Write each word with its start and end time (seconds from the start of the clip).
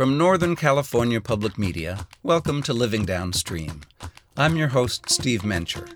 From 0.00 0.16
Northern 0.16 0.56
California 0.56 1.20
Public 1.20 1.58
Media, 1.58 2.06
welcome 2.22 2.62
to 2.62 2.72
Living 2.72 3.04
Downstream. 3.04 3.82
I'm 4.34 4.56
your 4.56 4.68
host, 4.68 5.10
Steve 5.10 5.42
Mencher. 5.42 5.90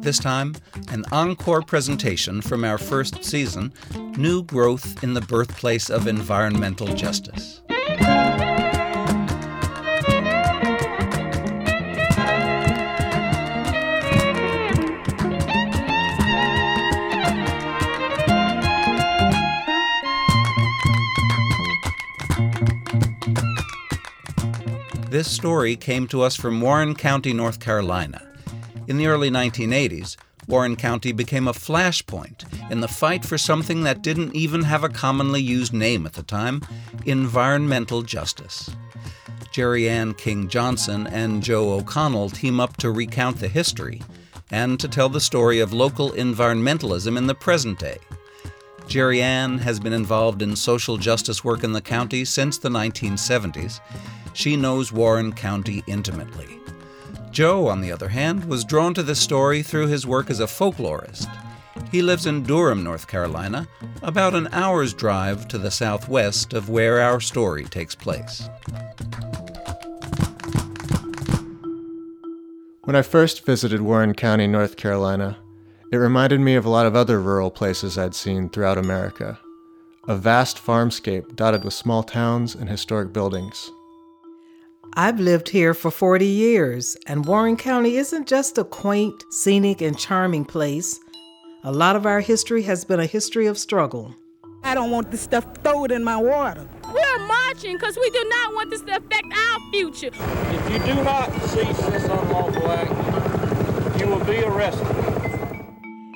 This 0.00 0.18
time, 0.18 0.54
an 0.88 1.04
encore 1.12 1.60
presentation 1.60 2.40
from 2.40 2.64
our 2.64 2.78
first 2.78 3.22
season 3.22 3.74
New 4.16 4.44
Growth 4.44 5.04
in 5.04 5.12
the 5.12 5.20
Birthplace 5.20 5.90
of 5.90 6.06
Environmental 6.06 6.86
Justice. 6.94 7.60
This 25.18 25.32
story 25.32 25.74
came 25.74 26.06
to 26.10 26.22
us 26.22 26.36
from 26.36 26.60
Warren 26.60 26.94
County, 26.94 27.32
North 27.32 27.58
Carolina. 27.58 28.22
In 28.86 28.98
the 28.98 29.08
early 29.08 29.30
1980s, 29.30 30.16
Warren 30.46 30.76
County 30.76 31.10
became 31.10 31.48
a 31.48 31.52
flashpoint 31.52 32.44
in 32.70 32.80
the 32.80 32.86
fight 32.86 33.24
for 33.24 33.36
something 33.36 33.82
that 33.82 34.02
didn't 34.02 34.36
even 34.36 34.62
have 34.62 34.84
a 34.84 34.88
commonly 34.88 35.42
used 35.42 35.72
name 35.72 36.06
at 36.06 36.12
the 36.12 36.22
time 36.22 36.62
environmental 37.04 38.02
justice. 38.02 38.70
Jereann 39.52 40.16
King 40.16 40.46
Johnson 40.46 41.08
and 41.08 41.42
Joe 41.42 41.72
O'Connell 41.72 42.30
team 42.30 42.60
up 42.60 42.76
to 42.76 42.92
recount 42.92 43.40
the 43.40 43.48
history 43.48 44.02
and 44.52 44.78
to 44.78 44.86
tell 44.86 45.08
the 45.08 45.18
story 45.18 45.58
of 45.58 45.72
local 45.72 46.12
environmentalism 46.12 47.18
in 47.18 47.26
the 47.26 47.34
present 47.34 47.80
day. 47.80 47.98
Jereann 48.86 49.58
has 49.58 49.80
been 49.80 49.92
involved 49.92 50.42
in 50.42 50.54
social 50.54 50.96
justice 50.96 51.42
work 51.42 51.64
in 51.64 51.72
the 51.72 51.80
county 51.80 52.24
since 52.24 52.56
the 52.56 52.70
1970s 52.70 53.80
she 54.38 54.54
knows 54.56 54.92
Warren 54.92 55.32
County 55.32 55.82
intimately. 55.88 56.60
Joe, 57.32 57.66
on 57.66 57.80
the 57.80 57.90
other 57.90 58.10
hand, 58.10 58.44
was 58.44 58.64
drawn 58.64 58.94
to 58.94 59.02
this 59.02 59.18
story 59.18 59.64
through 59.64 59.88
his 59.88 60.06
work 60.06 60.30
as 60.30 60.38
a 60.38 60.46
folklorist. 60.46 61.26
He 61.90 62.02
lives 62.02 62.24
in 62.24 62.44
Durham, 62.44 62.84
North 62.84 63.08
Carolina, 63.08 63.66
about 64.00 64.36
an 64.36 64.46
hour's 64.52 64.94
drive 64.94 65.48
to 65.48 65.58
the 65.58 65.72
southwest 65.72 66.52
of 66.52 66.68
where 66.68 67.00
our 67.00 67.20
story 67.20 67.64
takes 67.64 67.96
place. 67.96 68.48
When 72.84 72.94
I 72.94 73.02
first 73.02 73.44
visited 73.44 73.80
Warren 73.80 74.14
County, 74.14 74.46
North 74.46 74.76
Carolina, 74.76 75.36
it 75.90 75.96
reminded 75.96 76.38
me 76.38 76.54
of 76.54 76.64
a 76.64 76.70
lot 76.70 76.86
of 76.86 76.94
other 76.94 77.20
rural 77.20 77.50
places 77.50 77.98
I'd 77.98 78.14
seen 78.14 78.50
throughout 78.50 78.78
America. 78.78 79.36
A 80.06 80.14
vast 80.14 80.64
farmscape 80.64 81.34
dotted 81.34 81.64
with 81.64 81.74
small 81.74 82.04
towns 82.04 82.54
and 82.54 82.68
historic 82.68 83.12
buildings. 83.12 83.72
I've 85.00 85.20
lived 85.20 85.48
here 85.50 85.74
for 85.74 85.92
40 85.92 86.26
years, 86.26 86.96
and 87.06 87.24
Warren 87.24 87.56
County 87.56 87.98
isn't 87.98 88.26
just 88.26 88.58
a 88.58 88.64
quaint, 88.64 89.22
scenic, 89.30 89.80
and 89.80 89.96
charming 89.96 90.44
place. 90.44 90.98
A 91.62 91.70
lot 91.70 91.94
of 91.94 92.04
our 92.04 92.18
history 92.18 92.62
has 92.62 92.84
been 92.84 92.98
a 92.98 93.06
history 93.06 93.46
of 93.46 93.56
struggle. 93.56 94.12
I 94.64 94.74
don't 94.74 94.90
want 94.90 95.12
this 95.12 95.20
stuff 95.20 95.46
thrown 95.62 95.92
in 95.92 96.02
my 96.02 96.16
water. 96.16 96.68
We're 96.92 97.26
marching 97.28 97.76
because 97.76 97.96
we 97.96 98.10
do 98.10 98.26
not 98.28 98.54
want 98.54 98.70
this 98.70 98.80
to 98.80 98.96
affect 98.96 99.32
our 99.32 99.60
future. 99.70 100.10
If 100.10 100.72
you 100.72 100.78
do 100.80 101.04
not 101.04 101.32
cease 101.42 101.78
this 101.78 102.02
unlawful 102.02 102.66
act, 102.66 104.00
you 104.00 104.08
will 104.08 104.24
be 104.24 104.42
arrested. 104.42 104.84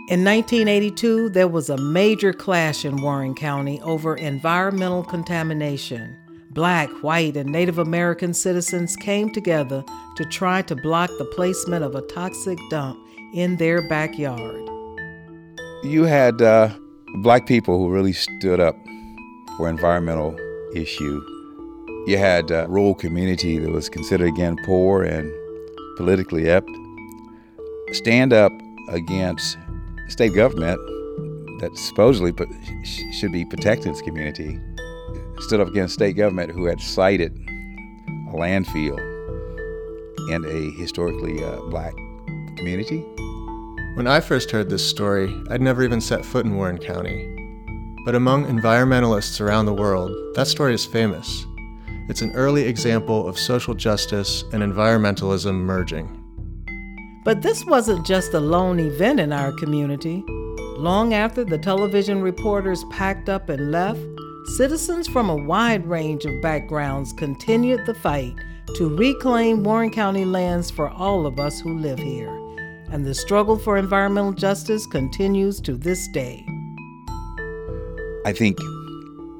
In 0.08 0.24
1982, 0.24 1.28
there 1.28 1.46
was 1.46 1.70
a 1.70 1.76
major 1.76 2.32
clash 2.32 2.84
in 2.84 3.00
Warren 3.00 3.36
County 3.36 3.80
over 3.82 4.16
environmental 4.16 5.04
contamination. 5.04 6.18
Black, 6.54 6.90
white, 7.02 7.34
and 7.34 7.50
Native 7.50 7.78
American 7.78 8.34
citizens 8.34 8.94
came 8.94 9.30
together 9.30 9.82
to 10.16 10.24
try 10.26 10.60
to 10.62 10.76
block 10.76 11.08
the 11.16 11.24
placement 11.24 11.82
of 11.82 11.94
a 11.94 12.02
toxic 12.02 12.58
dump 12.68 12.98
in 13.32 13.56
their 13.56 13.88
backyard. 13.88 14.68
You 15.82 16.04
had 16.04 16.42
uh, 16.42 16.68
black 17.22 17.46
people 17.46 17.78
who 17.78 17.90
really 17.90 18.12
stood 18.12 18.60
up 18.60 18.76
for 19.56 19.70
environmental 19.70 20.36
issue. 20.74 21.22
You 22.06 22.18
had 22.18 22.50
a 22.50 22.66
rural 22.68 22.96
community 22.96 23.58
that 23.58 23.70
was 23.70 23.88
considered 23.88 24.28
again 24.28 24.58
poor 24.66 25.04
and 25.04 25.32
politically 25.96 26.42
inept. 26.42 26.68
Stand 27.92 28.34
up 28.34 28.52
against 28.90 29.56
state 30.08 30.34
government 30.34 30.78
that 31.60 31.70
supposedly 31.78 32.34
should 32.84 33.32
be 33.32 33.46
protecting 33.46 33.92
its 33.92 34.02
community 34.02 34.60
stood 35.42 35.60
up 35.60 35.68
against 35.68 35.94
state 35.94 36.16
government 36.16 36.50
who 36.52 36.64
had 36.64 36.80
sited 36.80 37.32
a 38.28 38.32
landfill 38.32 38.98
in 40.30 40.44
a 40.44 40.80
historically 40.80 41.42
uh, 41.44 41.60
black 41.62 41.94
community. 42.56 43.00
When 43.94 44.06
I 44.06 44.20
first 44.20 44.50
heard 44.50 44.70
this 44.70 44.88
story, 44.88 45.34
I'd 45.50 45.60
never 45.60 45.82
even 45.82 46.00
set 46.00 46.24
foot 46.24 46.46
in 46.46 46.56
Warren 46.56 46.78
County. 46.78 47.28
But 48.04 48.14
among 48.14 48.46
environmentalists 48.46 49.40
around 49.40 49.66
the 49.66 49.74
world, 49.74 50.10
that 50.34 50.46
story 50.46 50.74
is 50.74 50.86
famous. 50.86 51.46
It's 52.08 52.22
an 52.22 52.32
early 52.32 52.62
example 52.62 53.28
of 53.28 53.38
social 53.38 53.74
justice 53.74 54.44
and 54.52 54.62
environmentalism 54.62 55.54
merging. 55.54 56.18
But 57.24 57.42
this 57.42 57.64
wasn't 57.66 58.04
just 58.04 58.34
a 58.34 58.40
lone 58.40 58.80
event 58.80 59.20
in 59.20 59.32
our 59.32 59.52
community. 59.52 60.24
Long 60.78 61.14
after 61.14 61.44
the 61.44 61.58
television 61.58 62.20
reporters 62.20 62.82
packed 62.90 63.28
up 63.28 63.48
and 63.48 63.70
left, 63.70 64.00
Citizens 64.44 65.06
from 65.06 65.30
a 65.30 65.36
wide 65.36 65.86
range 65.86 66.24
of 66.24 66.42
backgrounds 66.42 67.12
continued 67.12 67.86
the 67.86 67.94
fight 67.94 68.34
to 68.74 68.94
reclaim 68.96 69.62
Warren 69.62 69.90
County 69.90 70.24
lands 70.24 70.68
for 70.68 70.90
all 70.90 71.26
of 71.26 71.38
us 71.38 71.60
who 71.60 71.78
live 71.78 72.00
here. 72.00 72.34
And 72.90 73.06
the 73.06 73.14
struggle 73.14 73.56
for 73.56 73.78
environmental 73.78 74.32
justice 74.32 74.84
continues 74.84 75.60
to 75.60 75.76
this 75.76 76.08
day. 76.08 76.44
I 78.26 78.32
think 78.32 78.58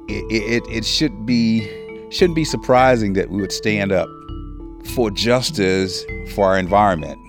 it, 0.07 0.23
it, 0.31 0.63
it 0.71 0.85
should 0.85 1.25
be 1.25 1.67
shouldn't 2.09 2.35
be 2.35 2.45
surprising 2.45 3.13
that 3.13 3.29
we 3.29 3.41
would 3.41 3.51
stand 3.51 3.91
up 3.91 4.07
for 4.95 5.11
justice 5.11 6.05
for 6.33 6.45
our 6.45 6.57
environment 6.57 7.19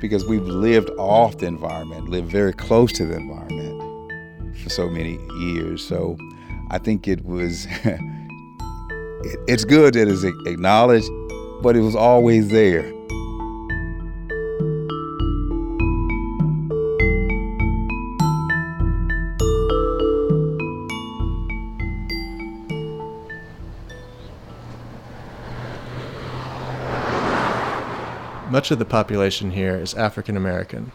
because 0.00 0.24
we've 0.24 0.42
lived 0.42 0.90
off 0.98 1.38
the 1.38 1.46
environment, 1.46 2.08
lived 2.08 2.30
very 2.30 2.52
close 2.52 2.92
to 2.92 3.06
the 3.06 3.14
environment 3.14 4.58
for 4.58 4.70
so 4.70 4.88
many 4.88 5.18
years. 5.38 5.86
So 5.86 6.16
I 6.70 6.78
think 6.78 7.06
it 7.06 7.24
was, 7.24 7.66
it, 7.84 8.00
it's 9.46 9.64
good 9.64 9.94
that 9.94 10.08
it's 10.08 10.24
acknowledged, 10.24 11.10
but 11.62 11.76
it 11.76 11.80
was 11.80 11.94
always 11.94 12.48
there. 12.48 12.92
Much 28.50 28.70
of 28.70 28.78
the 28.78 28.84
population 28.84 29.50
here 29.50 29.74
is 29.74 29.94
African 29.94 30.36
American. 30.36 30.92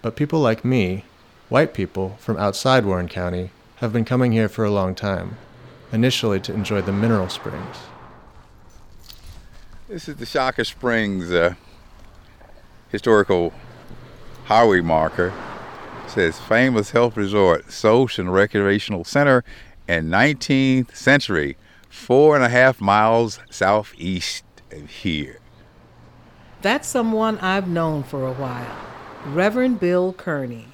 But 0.00 0.14
people 0.14 0.38
like 0.38 0.64
me, 0.64 1.04
white 1.48 1.74
people 1.74 2.16
from 2.20 2.36
outside 2.36 2.84
Warren 2.86 3.08
County, 3.08 3.50
have 3.80 3.92
been 3.92 4.04
coming 4.04 4.32
here 4.32 4.48
for 4.48 4.64
a 4.64 4.70
long 4.70 4.94
time, 4.94 5.36
initially 5.92 6.40
to 6.40 6.52
enjoy 6.52 6.82
the 6.82 6.92
mineral 6.92 7.28
springs. 7.28 7.76
This 9.88 10.08
is 10.08 10.16
the 10.16 10.26
Shocco 10.26 10.64
Springs 10.64 11.30
uh, 11.30 11.54
historical 12.88 13.52
highway 14.44 14.80
marker. 14.80 15.32
It 16.04 16.10
says 16.10 16.40
famous 16.40 16.90
health 16.90 17.16
resort, 17.16 17.70
social 17.70 18.24
and 18.26 18.34
recreational 18.34 19.04
center 19.04 19.44
in 19.86 20.08
19th 20.08 20.96
century, 20.96 21.56
four 21.88 22.34
and 22.34 22.44
a 22.44 22.48
half 22.48 22.80
miles 22.80 23.38
southeast 23.48 24.44
of 24.72 24.90
here. 24.90 25.38
That's 26.62 26.88
someone 26.88 27.38
I've 27.38 27.68
known 27.68 28.02
for 28.02 28.26
a 28.26 28.32
while, 28.32 28.76
Reverend 29.26 29.78
Bill 29.78 30.12
Kearney. 30.12 30.66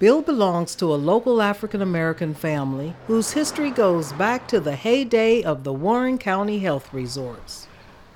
Bill 0.00 0.22
belongs 0.22 0.74
to 0.76 0.86
a 0.86 0.96
local 0.96 1.42
African 1.42 1.82
American 1.82 2.32
family 2.32 2.94
whose 3.06 3.32
history 3.32 3.70
goes 3.70 4.14
back 4.14 4.48
to 4.48 4.58
the 4.58 4.74
heyday 4.74 5.42
of 5.42 5.62
the 5.62 5.74
Warren 5.74 6.16
County 6.16 6.60
Health 6.60 6.90
Resorts. 6.94 7.66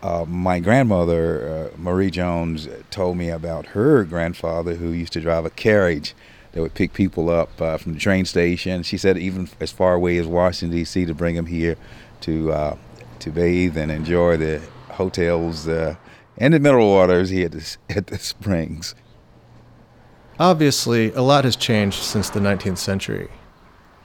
Uh, 0.02 0.24
my 0.26 0.60
grandmother, 0.60 1.70
uh, 1.74 1.76
Marie 1.76 2.10
Jones, 2.10 2.68
told 2.90 3.18
me 3.18 3.28
about 3.28 3.66
her 3.66 4.02
grandfather 4.04 4.76
who 4.76 4.92
used 4.92 5.12
to 5.12 5.20
drive 5.20 5.44
a 5.44 5.50
carriage 5.50 6.14
that 6.52 6.62
would 6.62 6.72
pick 6.72 6.94
people 6.94 7.28
up 7.28 7.60
uh, 7.60 7.76
from 7.76 7.92
the 7.92 8.00
train 8.00 8.24
station. 8.24 8.82
She 8.82 8.96
said 8.96 9.18
even 9.18 9.50
as 9.60 9.70
far 9.70 9.92
away 9.92 10.16
as 10.16 10.26
Washington 10.26 10.74
D.C. 10.74 11.04
to 11.04 11.12
bring 11.12 11.34
them 11.34 11.46
here 11.46 11.76
to 12.22 12.50
uh, 12.50 12.76
to 13.18 13.30
bathe 13.30 13.76
and 13.76 13.92
enjoy 13.92 14.38
the 14.38 14.62
hotels 14.92 15.68
uh, 15.68 15.96
and 16.38 16.54
the 16.54 16.60
mineral 16.60 16.88
waters 16.88 17.28
here 17.28 17.44
at 17.44 17.52
the, 17.52 17.76
at 17.90 18.06
the 18.06 18.18
springs. 18.18 18.94
Obviously, 20.38 21.12
a 21.12 21.22
lot 21.22 21.44
has 21.44 21.54
changed 21.54 22.02
since 22.02 22.28
the 22.28 22.40
19th 22.40 22.78
century. 22.78 23.28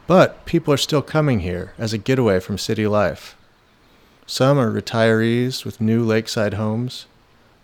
But 0.06 0.46
people 0.46 0.74
are 0.74 0.78
still 0.78 1.02
coming 1.02 1.40
here 1.40 1.74
as 1.78 1.92
a 1.92 1.98
getaway 1.98 2.40
from 2.40 2.58
city 2.58 2.86
life. 2.86 3.36
Some 4.28 4.60
are 4.60 4.72
retirees 4.72 5.66
with 5.66 5.82
new 5.82 6.04
lakeside 6.04 6.54
homes. 6.54 7.08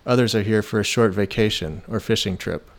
Others 0.06 0.34
are 0.34 0.42
here 0.42 0.64
for 0.64 0.80
a 0.80 0.84
short 0.84 1.14
vacation 1.14 1.84
or 1.88 2.00
fishing 2.00 2.38
trip. 2.38 2.70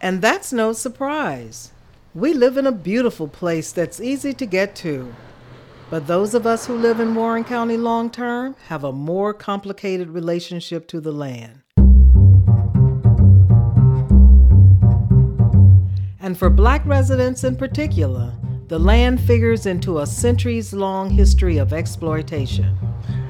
And 0.00 0.20
that's 0.20 0.52
no 0.52 0.72
surprise. 0.72 1.72
We 2.12 2.32
live 2.32 2.56
in 2.56 2.66
a 2.66 2.72
beautiful 2.72 3.28
place 3.28 3.70
that's 3.70 4.00
easy 4.00 4.32
to 4.34 4.46
get 4.46 4.74
to. 4.76 5.14
But 5.90 6.06
those 6.08 6.34
of 6.34 6.46
us 6.46 6.66
who 6.66 6.74
live 6.74 6.98
in 6.98 7.14
Warren 7.14 7.44
County 7.44 7.76
long 7.76 8.10
term 8.10 8.56
have 8.66 8.82
a 8.82 8.92
more 8.92 9.32
complicated 9.32 10.10
relationship 10.10 10.88
to 10.88 11.00
the 11.00 11.12
land. 11.12 11.62
And 16.28 16.36
for 16.36 16.50
black 16.50 16.84
residents 16.84 17.42
in 17.42 17.56
particular, 17.56 18.34
the 18.66 18.78
land 18.78 19.18
figures 19.18 19.64
into 19.64 20.00
a 20.00 20.06
centuries 20.06 20.74
long 20.74 21.08
history 21.08 21.56
of 21.56 21.72
exploitation. 21.72 22.76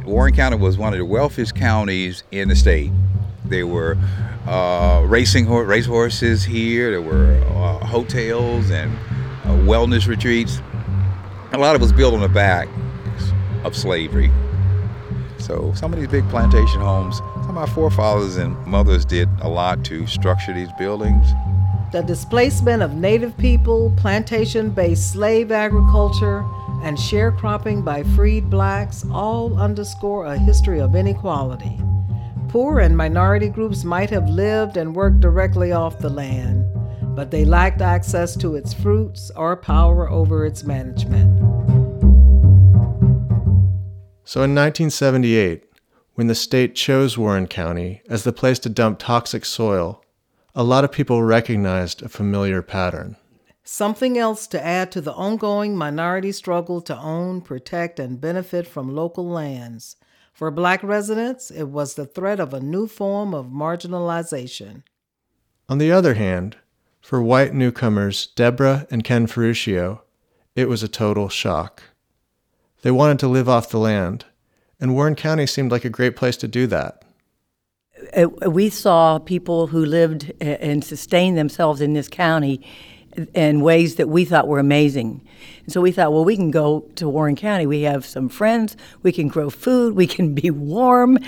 Warren 0.04 0.34
County 0.34 0.56
was 0.56 0.76
one 0.76 0.92
of 0.92 0.98
the 0.98 1.04
wealthiest 1.04 1.54
counties 1.54 2.24
in 2.32 2.48
the 2.48 2.56
state. 2.56 2.90
There 3.44 3.68
were 3.68 3.96
uh, 4.48 5.04
racing 5.06 5.44
ho- 5.44 5.64
here. 6.44 6.90
There 6.90 7.00
were 7.00 7.40
uh, 7.50 7.86
hotels 7.86 8.68
and 8.72 8.92
uh, 9.44 9.50
wellness 9.64 10.08
retreats. 10.08 10.60
A 11.52 11.56
lot 11.56 11.76
of 11.76 11.80
it 11.80 11.84
was 11.84 11.92
built 11.92 12.14
on 12.14 12.20
the 12.20 12.28
back 12.28 12.68
of 13.62 13.76
slavery. 13.76 14.32
So 15.38 15.72
some 15.76 15.92
of 15.92 16.00
these 16.00 16.08
big 16.08 16.28
plantation 16.30 16.80
homes, 16.80 17.18
some 17.46 17.56
of 17.58 17.72
forefathers 17.72 18.38
and 18.38 18.56
mothers 18.66 19.04
did 19.04 19.28
a 19.40 19.48
lot 19.48 19.84
to 19.84 20.04
structure 20.08 20.52
these 20.52 20.72
buildings. 20.76 21.28
The 21.90 22.02
displacement 22.02 22.82
of 22.82 22.94
native 22.94 23.36
people, 23.38 23.94
plantation 23.96 24.70
based 24.70 25.10
slave 25.10 25.50
agriculture, 25.50 26.44
and 26.82 26.98
sharecropping 26.98 27.82
by 27.82 28.02
freed 28.02 28.50
blacks 28.50 29.06
all 29.10 29.58
underscore 29.58 30.26
a 30.26 30.38
history 30.38 30.80
of 30.80 30.94
inequality. 30.94 31.80
Poor 32.48 32.80
and 32.80 32.94
minority 32.94 33.48
groups 33.48 33.84
might 33.84 34.10
have 34.10 34.28
lived 34.28 34.76
and 34.76 34.94
worked 34.94 35.20
directly 35.20 35.72
off 35.72 35.98
the 35.98 36.10
land, 36.10 36.66
but 37.16 37.30
they 37.30 37.46
lacked 37.46 37.80
access 37.80 38.36
to 38.36 38.54
its 38.54 38.74
fruits 38.74 39.30
or 39.34 39.56
power 39.56 40.10
over 40.10 40.44
its 40.44 40.64
management. 40.64 41.38
So 44.24 44.42
in 44.42 44.54
1978, 44.54 45.64
when 46.14 46.26
the 46.26 46.34
state 46.34 46.74
chose 46.74 47.16
Warren 47.16 47.46
County 47.46 48.02
as 48.10 48.24
the 48.24 48.32
place 48.32 48.58
to 48.58 48.68
dump 48.68 48.98
toxic 48.98 49.46
soil, 49.46 50.02
a 50.58 50.64
lot 50.64 50.82
of 50.82 50.90
people 50.90 51.22
recognized 51.22 52.02
a 52.02 52.08
familiar 52.08 52.62
pattern. 52.62 53.14
Something 53.62 54.18
else 54.18 54.48
to 54.48 54.60
add 54.60 54.90
to 54.90 55.00
the 55.00 55.12
ongoing 55.12 55.76
minority 55.76 56.32
struggle 56.32 56.80
to 56.80 56.98
own, 56.98 57.42
protect, 57.42 58.00
and 58.00 58.20
benefit 58.20 58.66
from 58.66 58.92
local 58.92 59.24
lands. 59.28 59.94
For 60.32 60.50
black 60.50 60.82
residents, 60.82 61.52
it 61.52 61.68
was 61.68 61.94
the 61.94 62.06
threat 62.06 62.40
of 62.40 62.52
a 62.52 62.60
new 62.60 62.88
form 62.88 63.34
of 63.34 63.46
marginalization. 63.46 64.82
On 65.68 65.78
the 65.78 65.92
other 65.92 66.14
hand, 66.14 66.56
for 67.00 67.22
white 67.22 67.54
newcomers 67.54 68.26
Deborah 68.26 68.88
and 68.90 69.04
Ken 69.04 69.28
Ferruccio, 69.28 70.02
it 70.56 70.68
was 70.68 70.82
a 70.82 70.88
total 70.88 71.28
shock. 71.28 71.84
They 72.82 72.90
wanted 72.90 73.20
to 73.20 73.28
live 73.28 73.48
off 73.48 73.70
the 73.70 73.78
land, 73.78 74.24
and 74.80 74.92
Warren 74.92 75.14
County 75.14 75.46
seemed 75.46 75.70
like 75.70 75.84
a 75.84 75.90
great 75.90 76.16
place 76.16 76.36
to 76.38 76.48
do 76.48 76.66
that. 76.66 77.04
Uh, 78.16 78.50
we 78.50 78.70
saw 78.70 79.18
people 79.18 79.66
who 79.66 79.84
lived 79.84 80.32
and 80.40 80.84
sustained 80.84 81.36
themselves 81.36 81.80
in 81.80 81.92
this 81.92 82.08
county 82.08 82.64
in 83.34 83.60
ways 83.60 83.96
that 83.96 84.08
we 84.08 84.24
thought 84.24 84.46
were 84.46 84.58
amazing. 84.58 85.26
And 85.64 85.72
so 85.72 85.80
we 85.80 85.92
thought, 85.92 86.12
well, 86.12 86.24
we 86.24 86.36
can 86.36 86.50
go 86.50 86.80
to 86.96 87.08
Warren 87.08 87.36
County. 87.36 87.66
We 87.66 87.82
have 87.82 88.06
some 88.06 88.28
friends. 88.28 88.76
We 89.02 89.12
can 89.12 89.28
grow 89.28 89.50
food. 89.50 89.94
We 89.94 90.06
can 90.06 90.34
be 90.34 90.50
warm. 90.50 91.18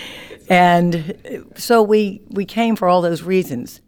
And 0.48 1.48
so 1.56 1.82
we, 1.82 2.22
we 2.28 2.44
came 2.44 2.76
for 2.76 2.88
all 2.88 3.02
those 3.02 3.22
reasons. 3.22 3.80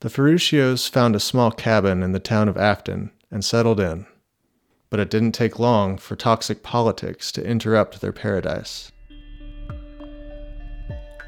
The 0.00 0.10
Ferruccios 0.10 0.88
found 0.88 1.16
a 1.16 1.20
small 1.20 1.50
cabin 1.50 2.02
in 2.02 2.12
the 2.12 2.20
town 2.20 2.48
of 2.48 2.56
Afton 2.56 3.10
and 3.30 3.44
settled 3.44 3.80
in. 3.80 4.06
But 4.90 5.00
it 5.00 5.10
didn't 5.10 5.32
take 5.32 5.58
long 5.58 5.98
for 5.98 6.14
toxic 6.14 6.62
politics 6.62 7.32
to 7.32 7.44
interrupt 7.44 8.00
their 8.00 8.12
paradise. 8.12 8.92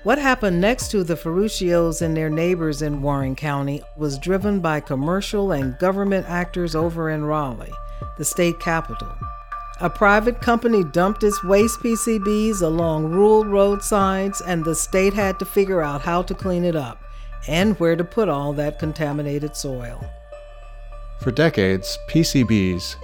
What 0.04 0.18
happened 0.18 0.60
next 0.60 0.92
to 0.92 1.02
the 1.02 1.16
Ferruccios 1.16 2.02
and 2.02 2.16
their 2.16 2.30
neighbors 2.30 2.82
in 2.82 3.02
Warren 3.02 3.34
County 3.34 3.82
was 3.96 4.16
driven 4.16 4.60
by 4.60 4.78
commercial 4.78 5.50
and 5.50 5.76
government 5.78 6.24
actors 6.28 6.76
over 6.76 7.10
in 7.10 7.24
Raleigh, 7.24 7.72
the 8.16 8.24
state 8.24 8.60
capital. 8.60 9.12
A 9.80 9.90
private 9.90 10.40
company 10.40 10.84
dumped 10.84 11.24
its 11.24 11.42
waste 11.42 11.80
PCBs 11.80 12.62
along 12.62 13.10
rural 13.10 13.44
roadsides, 13.44 14.40
and 14.40 14.64
the 14.64 14.76
state 14.76 15.14
had 15.14 15.40
to 15.40 15.44
figure 15.44 15.82
out 15.82 16.02
how 16.02 16.22
to 16.22 16.34
clean 16.34 16.64
it 16.64 16.76
up 16.76 17.02
and 17.48 17.78
where 17.80 17.96
to 17.96 18.04
put 18.04 18.28
all 18.28 18.52
that 18.52 18.78
contaminated 18.78 19.56
soil. 19.56 20.00
For 21.20 21.32
decades, 21.32 21.98
PCBs, 22.08 22.94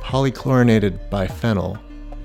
polychlorinated 0.00 1.10
biphenyl, 1.10 1.80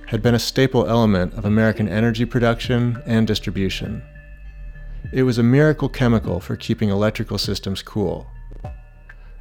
had 0.05 0.21
been 0.21 0.35
a 0.35 0.39
staple 0.39 0.85
element 0.85 1.33
of 1.33 1.45
American 1.45 1.87
energy 1.89 2.25
production 2.25 3.01
and 3.07 3.25
distribution. 3.25 4.03
It 5.13 5.23
was 5.23 5.37
a 5.37 5.43
miracle 5.43 5.89
chemical 5.89 6.39
for 6.39 6.55
keeping 6.55 6.89
electrical 6.89 7.37
systems 7.37 7.81
cool. 7.81 8.27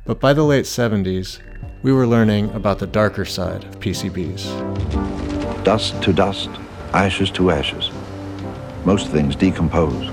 But 0.04 0.18
by 0.18 0.32
the 0.32 0.42
late 0.42 0.64
70s, 0.64 1.38
we 1.84 1.92
were 1.92 2.08
learning 2.08 2.50
about 2.54 2.80
the 2.80 2.88
darker 2.88 3.24
side 3.24 3.62
of 3.62 3.78
PCBs. 3.78 5.62
Dust 5.62 6.02
to 6.02 6.12
dust, 6.12 6.50
ashes 6.92 7.30
to 7.30 7.52
ashes. 7.52 7.88
Most 8.84 9.10
things 9.10 9.36
decompose. 9.36 10.10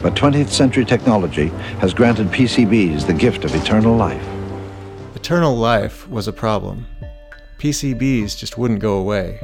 But 0.00 0.14
20th 0.14 0.48
century 0.48 0.86
technology 0.86 1.48
has 1.80 1.92
granted 1.92 2.28
PCBs 2.28 3.06
the 3.06 3.12
gift 3.12 3.44
of 3.44 3.54
eternal 3.54 3.94
life. 3.94 4.26
Eternal 5.14 5.54
life 5.54 6.08
was 6.08 6.26
a 6.26 6.32
problem. 6.32 6.86
PCBs 7.58 8.34
just 8.34 8.56
wouldn't 8.56 8.80
go 8.80 8.96
away, 8.96 9.40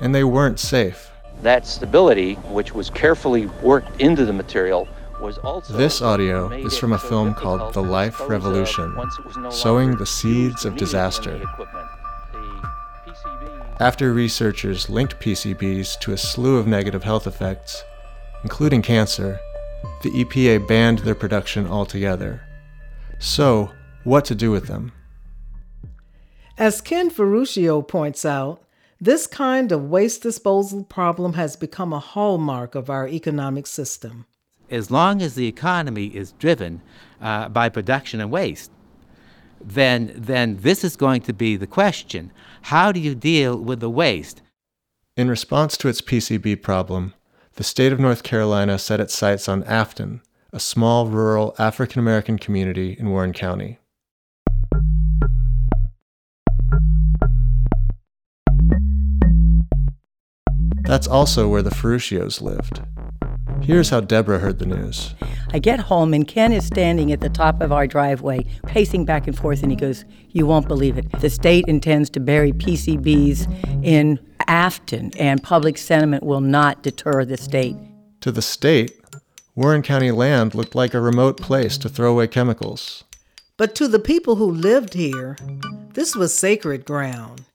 and 0.00 0.12
they 0.12 0.24
weren't 0.24 0.58
safe. 0.58 1.11
That 1.42 1.66
stability, 1.66 2.34
which 2.34 2.72
was 2.72 2.88
carefully 2.88 3.46
worked 3.62 4.00
into 4.00 4.24
the 4.24 4.32
material, 4.32 4.86
was 5.20 5.38
also. 5.38 5.72
This 5.74 6.00
audio 6.00 6.48
is 6.52 6.78
from 6.78 6.92
a 6.92 6.98
film 6.98 7.34
called 7.34 7.74
The 7.74 7.82
Life 7.82 8.20
Revolution 8.28 8.96
Sowing 9.50 9.96
the 9.96 10.06
Seeds 10.06 10.64
of 10.64 10.76
Disaster. 10.76 11.42
After 13.80 14.12
researchers 14.12 14.88
linked 14.88 15.18
PCBs 15.18 15.98
to 16.00 16.12
a 16.12 16.16
slew 16.16 16.58
of 16.58 16.68
negative 16.68 17.02
health 17.02 17.26
effects, 17.26 17.82
including 18.44 18.82
cancer, 18.82 19.40
the 20.02 20.10
EPA 20.10 20.68
banned 20.68 21.00
their 21.00 21.16
production 21.16 21.66
altogether. 21.66 22.40
So, 23.18 23.72
what 24.04 24.24
to 24.26 24.36
do 24.36 24.52
with 24.52 24.68
them? 24.68 24.92
As 26.56 26.80
Ken 26.80 27.10
Ferruccio 27.10 27.82
points 27.82 28.24
out, 28.24 28.62
this 29.02 29.26
kind 29.26 29.72
of 29.72 29.90
waste 29.90 30.22
disposal 30.22 30.84
problem 30.84 31.32
has 31.32 31.56
become 31.56 31.92
a 31.92 31.98
hallmark 31.98 32.76
of 32.76 32.88
our 32.88 33.08
economic 33.08 33.66
system. 33.66 34.26
As 34.70 34.92
long 34.92 35.20
as 35.20 35.34
the 35.34 35.48
economy 35.48 36.06
is 36.06 36.30
driven 36.38 36.82
uh, 37.20 37.48
by 37.48 37.68
production 37.68 38.20
and 38.20 38.30
waste, 38.30 38.70
then, 39.60 40.12
then 40.14 40.58
this 40.60 40.84
is 40.84 40.94
going 40.94 41.22
to 41.22 41.32
be 41.32 41.56
the 41.56 41.66
question. 41.66 42.30
How 42.62 42.92
do 42.92 43.00
you 43.00 43.16
deal 43.16 43.58
with 43.58 43.80
the 43.80 43.90
waste? 43.90 44.40
In 45.16 45.28
response 45.28 45.76
to 45.78 45.88
its 45.88 46.00
PCB 46.00 46.62
problem, 46.62 47.12
the 47.54 47.64
state 47.64 47.92
of 47.92 47.98
North 47.98 48.22
Carolina 48.22 48.78
set 48.78 49.00
its 49.00 49.14
sights 49.14 49.48
on 49.48 49.64
Afton, 49.64 50.22
a 50.52 50.60
small 50.60 51.08
rural 51.08 51.56
African 51.58 51.98
American 51.98 52.38
community 52.38 52.96
in 52.96 53.10
Warren 53.10 53.32
County. 53.32 53.80
That's 60.92 61.08
also 61.08 61.48
where 61.48 61.62
the 61.62 61.70
Ferruccios 61.70 62.42
lived. 62.42 62.82
Here's 63.62 63.88
how 63.88 64.00
Deborah 64.00 64.40
heard 64.40 64.58
the 64.58 64.66
news. 64.66 65.14
I 65.50 65.58
get 65.58 65.80
home 65.80 66.12
and 66.12 66.28
Ken 66.28 66.52
is 66.52 66.66
standing 66.66 67.10
at 67.12 67.22
the 67.22 67.30
top 67.30 67.62
of 67.62 67.72
our 67.72 67.86
driveway, 67.86 68.44
pacing 68.66 69.06
back 69.06 69.26
and 69.26 69.34
forth, 69.34 69.62
and 69.62 69.72
he 69.72 69.76
goes, 69.76 70.04
You 70.32 70.44
won't 70.44 70.68
believe 70.68 70.98
it. 70.98 71.10
The 71.20 71.30
state 71.30 71.64
intends 71.66 72.10
to 72.10 72.20
bury 72.20 72.52
PCBs 72.52 73.82
in 73.82 74.20
Afton, 74.46 75.12
and 75.18 75.42
public 75.42 75.78
sentiment 75.78 76.24
will 76.24 76.42
not 76.42 76.82
deter 76.82 77.24
the 77.24 77.38
state. 77.38 77.76
To 78.20 78.30
the 78.30 78.42
state, 78.42 78.92
Warren 79.54 79.80
County 79.80 80.10
land 80.10 80.54
looked 80.54 80.74
like 80.74 80.92
a 80.92 81.00
remote 81.00 81.40
place 81.40 81.78
to 81.78 81.88
throw 81.88 82.10
away 82.10 82.26
chemicals. 82.26 83.04
But 83.56 83.74
to 83.76 83.88
the 83.88 83.98
people 83.98 84.36
who 84.36 84.50
lived 84.50 84.92
here, 84.92 85.38
this 85.94 86.14
was 86.14 86.34
sacred 86.34 86.84
ground. 86.84 87.46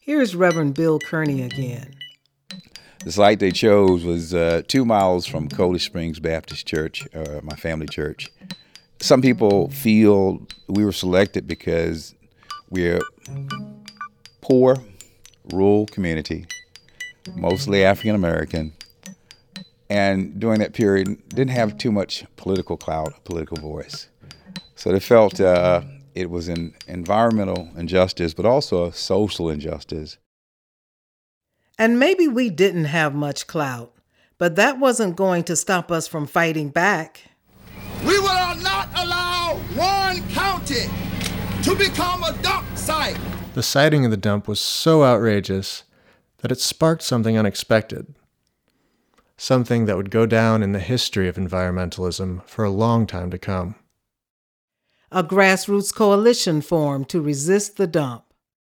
Here's 0.00 0.34
Reverend 0.34 0.72
Bill 0.72 0.98
Kearney 0.98 1.42
again. 1.42 1.99
The 3.04 3.12
site 3.12 3.38
they 3.38 3.50
chose 3.50 4.04
was 4.04 4.34
uh, 4.34 4.62
two 4.68 4.84
miles 4.84 5.26
from 5.26 5.48
Coley 5.48 5.78
Springs 5.78 6.20
Baptist 6.20 6.66
Church, 6.66 7.08
uh, 7.14 7.40
my 7.42 7.56
family 7.56 7.86
church. 7.86 8.28
Some 9.00 9.22
people 9.22 9.70
feel 9.70 10.46
we 10.68 10.84
were 10.84 10.92
selected 10.92 11.46
because 11.46 12.14
we're 12.68 13.00
poor, 14.42 14.76
rural 15.50 15.86
community. 15.86 16.46
mostly 17.34 17.84
African 17.84 18.14
American, 18.14 18.72
and 19.88 20.38
during 20.38 20.60
that 20.60 20.74
period 20.74 21.16
didn't 21.28 21.50
have 21.50 21.78
too 21.78 21.92
much 21.92 22.24
political 22.36 22.76
clout, 22.76 23.24
political 23.24 23.58
voice. 23.58 24.08
So 24.76 24.92
they 24.92 25.00
felt 25.00 25.40
uh, 25.40 25.82
it 26.14 26.30
was 26.30 26.48
an 26.48 26.74
environmental 26.86 27.70
injustice, 27.76 28.34
but 28.34 28.46
also 28.46 28.86
a 28.86 28.92
social 28.92 29.48
injustice. 29.48 30.18
And 31.80 31.98
maybe 31.98 32.28
we 32.28 32.50
didn't 32.50 32.84
have 32.84 33.14
much 33.14 33.46
clout, 33.46 33.94
but 34.36 34.54
that 34.56 34.78
wasn't 34.78 35.16
going 35.16 35.44
to 35.44 35.56
stop 35.56 35.90
us 35.90 36.06
from 36.06 36.26
fighting 36.26 36.68
back. 36.68 37.22
We 38.04 38.18
will 38.18 38.54
not 38.56 38.90
allow 38.94 39.58
Warren 39.74 40.22
County 40.28 40.90
to 41.62 41.74
become 41.74 42.22
a 42.22 42.36
dump 42.42 42.66
site. 42.76 43.18
The 43.54 43.62
siting 43.62 44.04
of 44.04 44.10
the 44.10 44.18
dump 44.18 44.46
was 44.46 44.60
so 44.60 45.04
outrageous 45.04 45.84
that 46.42 46.52
it 46.52 46.60
sparked 46.60 47.00
something 47.00 47.38
unexpected. 47.38 48.14
Something 49.38 49.86
that 49.86 49.96
would 49.96 50.10
go 50.10 50.26
down 50.26 50.62
in 50.62 50.72
the 50.72 50.80
history 50.80 51.28
of 51.28 51.36
environmentalism 51.36 52.44
for 52.44 52.62
a 52.62 52.70
long 52.70 53.06
time 53.06 53.30
to 53.30 53.38
come. 53.38 53.74
A 55.10 55.24
grassroots 55.24 55.94
coalition 55.94 56.60
formed 56.60 57.08
to 57.08 57.22
resist 57.22 57.78
the 57.78 57.86
dump. 57.86 58.24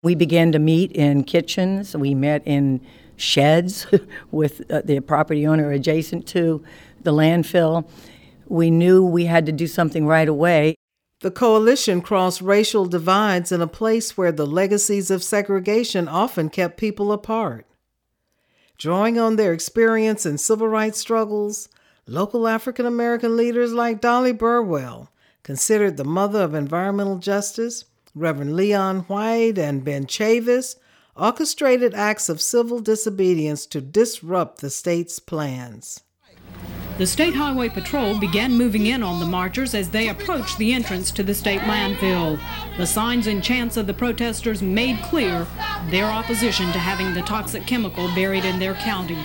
We 0.03 0.15
began 0.15 0.53
to 0.53 0.59
meet 0.59 0.93
in 0.93 1.25
kitchens. 1.25 1.97
We 1.97 2.15
met 2.15 2.43
in 2.45 2.81
sheds 3.17 3.87
with 4.31 4.71
uh, 4.71 4.83
the 4.85 5.01
property 5.01 5.47
owner 5.47 5.71
adjacent 5.71 6.27
to 6.29 6.63
the 7.03 7.13
landfill. 7.13 7.89
We 8.47 8.71
knew 8.71 9.05
we 9.05 9.25
had 9.25 9.47
to 9.47 9.53
do 9.53 9.67
something 9.67 10.07
right 10.07 10.29
away. 10.29 10.77
The 11.21 11.31
coalition 11.31 12.03
crossed 12.03 12.43
racial 12.43 12.85
divides 12.85 13.51
in 13.51 13.63
a 13.63 13.67
place 13.67 14.19
where 14.19 14.33
the 14.33 14.47
legacies 14.47 15.11
of 15.11 15.23
segregation 15.23 16.09
often 16.09 16.51
kept 16.51 16.77
people 16.77 17.11
apart. 17.11 17.67
Drawing 18.77 19.19
on 19.19 19.37
their 19.37 19.55
experience 19.55 20.27
in 20.27 20.37
civil 20.37 20.69
rights 20.69 20.99
struggles, 20.99 21.71
local 22.07 22.47
African 22.47 22.85
American 22.85 23.35
leaders 23.37 23.73
like 23.73 24.03
Dollie 24.03 24.33
Burwell, 24.33 25.11
considered 25.43 25.97
the 25.97 26.05
mother 26.05 26.43
of 26.43 26.55
environmental 26.55 27.17
justice, 27.17 27.87
Reverend 28.17 28.57
Leon 28.57 29.01
White 29.01 29.59
and 29.59 29.85
Ben 29.85 30.07
Chavis, 30.07 30.77
orchestrated 31.15 31.93
acts 31.93 32.31
of 32.31 32.41
civil 32.41 32.81
disobedience 32.81 33.67
to 33.67 33.83
disrupt 33.83 34.63
the 34.63 34.71
state's 34.71 35.19
plans. 35.19 36.01
The 36.97 37.07
State 37.07 37.35
Highway 37.35 37.69
Patrol 37.69 38.19
began 38.19 38.55
moving 38.55 38.87
in 38.87 39.03
on 39.03 39.21
the 39.21 39.27
marchers 39.27 39.75
as 39.75 39.91
they 39.91 40.09
approached 40.09 40.57
the 40.57 40.73
entrance 40.73 41.11
to 41.11 41.23
the 41.23 41.35
state 41.35 41.61
landfill. 41.61 42.41
The 42.79 42.87
signs 42.87 43.27
and 43.27 43.45
chants 43.45 43.77
of 43.77 43.87
the 43.87 43.93
protesters 43.93 44.63
made 44.63 44.99
clear 45.03 45.47
their 45.91 46.07
opposition 46.07 46.73
to 46.73 46.79
having 46.79 47.13
the 47.13 47.21
toxic 47.21 47.67
chemical 47.67 48.09
buried 48.15 48.47
in 48.47 48.59
their 48.59 48.77
county. 48.77 49.19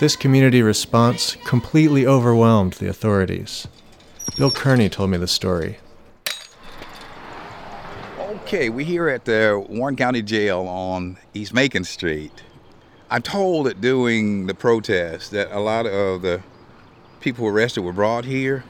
This 0.00 0.16
community 0.16 0.62
response 0.62 1.36
completely 1.44 2.04
overwhelmed 2.04 2.72
the 2.74 2.88
authorities. 2.88 3.68
Bill 4.38 4.52
Kearney 4.52 4.88
told 4.88 5.10
me 5.10 5.18
the 5.18 5.26
story. 5.26 5.78
Okay, 8.20 8.68
we're 8.68 8.86
here 8.86 9.08
at 9.08 9.24
the 9.24 9.66
Warren 9.68 9.96
County 9.96 10.22
Jail 10.22 10.60
on 10.60 11.18
East 11.34 11.52
Macon 11.52 11.82
Street. 11.82 12.44
I'm 13.10 13.22
told 13.22 13.66
that 13.66 13.80
during 13.80 14.46
the 14.46 14.54
protest 14.54 15.32
that 15.32 15.50
a 15.50 15.58
lot 15.58 15.86
of 15.86 16.22
the 16.22 16.40
people 17.18 17.48
arrested 17.48 17.80
were 17.80 17.92
brought 17.92 18.24
here. 18.24 18.62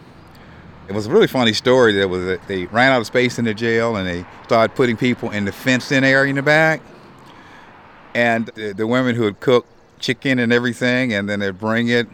It 0.88 0.94
was 0.94 1.06
a 1.06 1.10
really 1.10 1.26
funny 1.26 1.52
story. 1.52 1.92
That 1.92 2.08
was 2.08 2.24
that 2.24 2.48
they 2.48 2.64
ran 2.64 2.90
out 2.92 3.02
of 3.02 3.06
space 3.06 3.38
in 3.38 3.44
the 3.44 3.52
jail 3.52 3.94
and 3.96 4.08
they 4.08 4.24
started 4.44 4.74
putting 4.74 4.96
people 4.96 5.32
in 5.32 5.44
the 5.44 5.52
fenced-in 5.52 6.02
area 6.02 6.30
in 6.30 6.36
the 6.36 6.42
back. 6.42 6.80
And 8.14 8.46
the, 8.54 8.72
the 8.72 8.86
women 8.86 9.16
who 9.16 9.24
had 9.24 9.38
cooked 9.40 9.68
chicken 9.98 10.38
and 10.38 10.50
everything, 10.50 11.12
and 11.12 11.28
then 11.28 11.40
they'd 11.40 11.58
bring 11.58 11.88
it, 11.88 12.08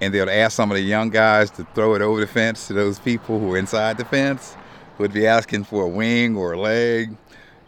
and 0.00 0.14
they'd 0.14 0.28
ask 0.28 0.56
some 0.56 0.70
of 0.70 0.76
the 0.76 0.82
young 0.82 1.10
guys 1.10 1.50
to 1.52 1.66
throw 1.74 1.94
it 1.94 2.02
over 2.02 2.20
the 2.20 2.26
fence 2.26 2.66
to 2.68 2.72
those 2.72 2.98
people 2.98 3.38
who 3.38 3.46
were 3.46 3.58
inside 3.58 3.98
the 3.98 4.04
fence, 4.04 4.56
who 4.96 5.04
would 5.04 5.12
be 5.12 5.26
asking 5.26 5.64
for 5.64 5.84
a 5.84 5.88
wing 5.88 6.36
or 6.36 6.52
a 6.52 6.58
leg. 6.58 7.16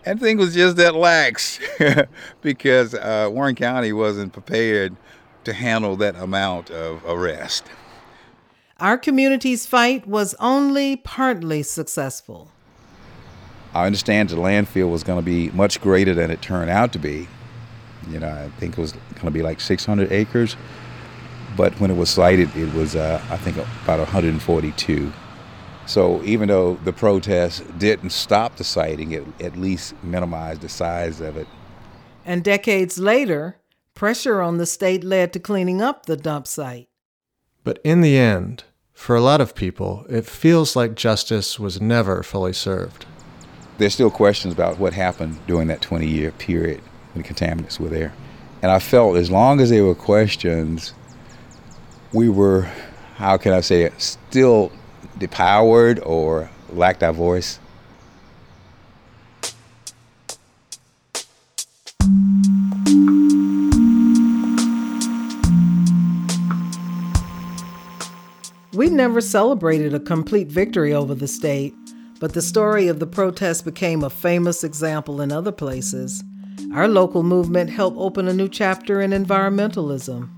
And 0.05 0.19
thing 0.19 0.39
was 0.39 0.55
just 0.55 0.77
that 0.77 0.95
lax 0.95 1.61
because 2.41 2.95
uh, 2.95 3.29
Warren 3.31 3.55
County 3.55 3.93
wasn't 3.93 4.33
prepared 4.33 4.97
to 5.45 5.53
handle 5.53 5.97
that 5.97 6.17
amount 6.17 6.71
of 6.71 7.05
arrest. 7.05 7.65
Our 8.81 8.99
community's 8.99 9.65
fight 9.65 10.09
was 10.09 10.35
only 10.41 10.97
partly 10.97 11.63
successful. 11.63 12.51
I 13.75 13.87
understand 13.87 14.31
the 14.31 14.37
landfill 14.37 14.91
was 14.91 15.03
going 15.03 15.19
to 15.19 15.25
be 15.25 15.51
much 15.51 15.81
greater 15.81 16.15
than 16.15 16.31
it 16.31 16.43
turned 16.43 16.71
out 16.71 16.93
to 16.95 16.99
be. 16.99 17.29
You 18.11 18.19
know, 18.19 18.29
I 18.29 18.49
think 18.59 18.77
it 18.77 18.81
was 18.81 18.93
going 18.93 19.27
to 19.27 19.31
be 19.31 19.43
like 19.43 19.61
600 19.61 20.11
acres, 20.11 20.57
but 21.57 21.79
when 21.81 21.91
it 21.91 21.97
was 21.97 22.11
sited, 22.11 22.55
it 22.57 22.73
was, 22.75 22.97
uh, 22.97 23.23
I 23.31 23.37
think, 23.37 23.57
about 23.57 23.99
142. 23.99 25.13
So 25.87 26.23
even 26.23 26.49
though 26.49 26.77
the 26.85 26.93
protest 26.93 27.79
didn't 27.79 28.11
stop 28.11 28.57
the 28.57 28.65
siting, 28.65 29.13
it 29.13 29.25
at 29.41 29.57
least 29.57 29.95
minimized 30.03 30.61
the 30.61 30.69
size 30.69 31.21
of 31.21 31.37
it. 31.37 31.47
And 32.25 32.45
decades 32.45 32.99
later, 32.99 33.59
pressure 33.95 34.41
on 34.41 34.59
the 34.59 34.67
state 34.67 35.03
led 35.03 35.33
to 35.33 35.41
cleaning 35.41 35.83
up 35.83 36.07
the 36.07 36.17
dump 36.17 36.47
site. 36.47 36.89
But 37.65 37.81
in 37.85 38.01
the 38.01 38.17
end, 38.17 38.65
for 38.93 39.17
a 39.17 39.21
lot 39.21 39.41
of 39.41 39.55
people, 39.55 40.07
it 40.09 40.25
feels 40.25 40.77
like 40.77 40.95
justice 40.95 41.59
was 41.59 41.81
never 41.81 42.23
fully 42.23 42.53
served. 42.53 43.07
There's 43.79 43.95
still 43.95 44.11
questions 44.11 44.55
about 44.55 44.79
what 44.79 44.93
happened 44.93 45.45
during 45.47 45.69
that 45.69 45.81
20 45.81 46.07
year 46.07 46.31
period 46.31 46.81
when 47.13 47.23
the 47.23 47.29
contaminants 47.29 47.81
were 47.81 47.89
there. 47.89 48.13
And 48.63 48.71
I 48.71 48.79
felt 48.79 49.17
as 49.17 49.31
long 49.31 49.61
as 49.61 49.71
there 49.71 49.85
were 49.85 49.95
questions, 49.95 50.95
we 52.13 52.29
were, 52.29 52.69
how 53.17 53.37
can 53.37 53.53
I 53.53 53.61
say 53.61 53.83
it, 53.83 54.01
still 54.01 54.71
depowered 55.19 56.05
or 56.05 56.51
lacked 56.71 57.03
our 57.03 57.13
voice. 57.13 57.59
We 68.75 68.89
never 68.89 69.21
celebrated 69.21 69.95
a 69.95 70.01
complete 70.01 70.49
victory 70.49 70.93
over 70.95 71.15
the 71.15 71.29
state, 71.29 71.75
but 72.21 72.33
the 72.33 72.43
story 72.43 72.89
of 72.89 73.01
the 73.01 73.07
protest 73.07 73.65
became 73.65 74.03
a 74.03 74.11
famous 74.11 74.65
example 74.65 75.21
in 75.21 75.31
other 75.31 75.53
places. 75.53 76.25
Our 76.73 76.89
local 76.89 77.23
movement 77.23 77.69
helped 77.69 77.99
open 77.99 78.29
a 78.29 78.33
new 78.33 78.49
chapter 78.49 79.03
in 79.03 79.11
environmentalism. 79.11 80.31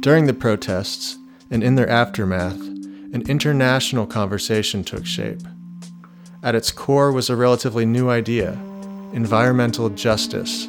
During 0.00 0.26
the 0.26 0.34
protests 0.34 1.18
and 1.50 1.64
in 1.64 1.74
their 1.74 1.88
aftermath, 1.88 2.60
an 3.12 3.24
international 3.28 4.06
conversation 4.06 4.84
took 4.84 5.04
shape. 5.04 5.40
At 6.40 6.54
its 6.54 6.70
core 6.70 7.10
was 7.10 7.28
a 7.28 7.36
relatively 7.36 7.84
new 7.84 8.08
idea 8.08 8.52
environmental 9.12 9.88
justice, 9.88 10.68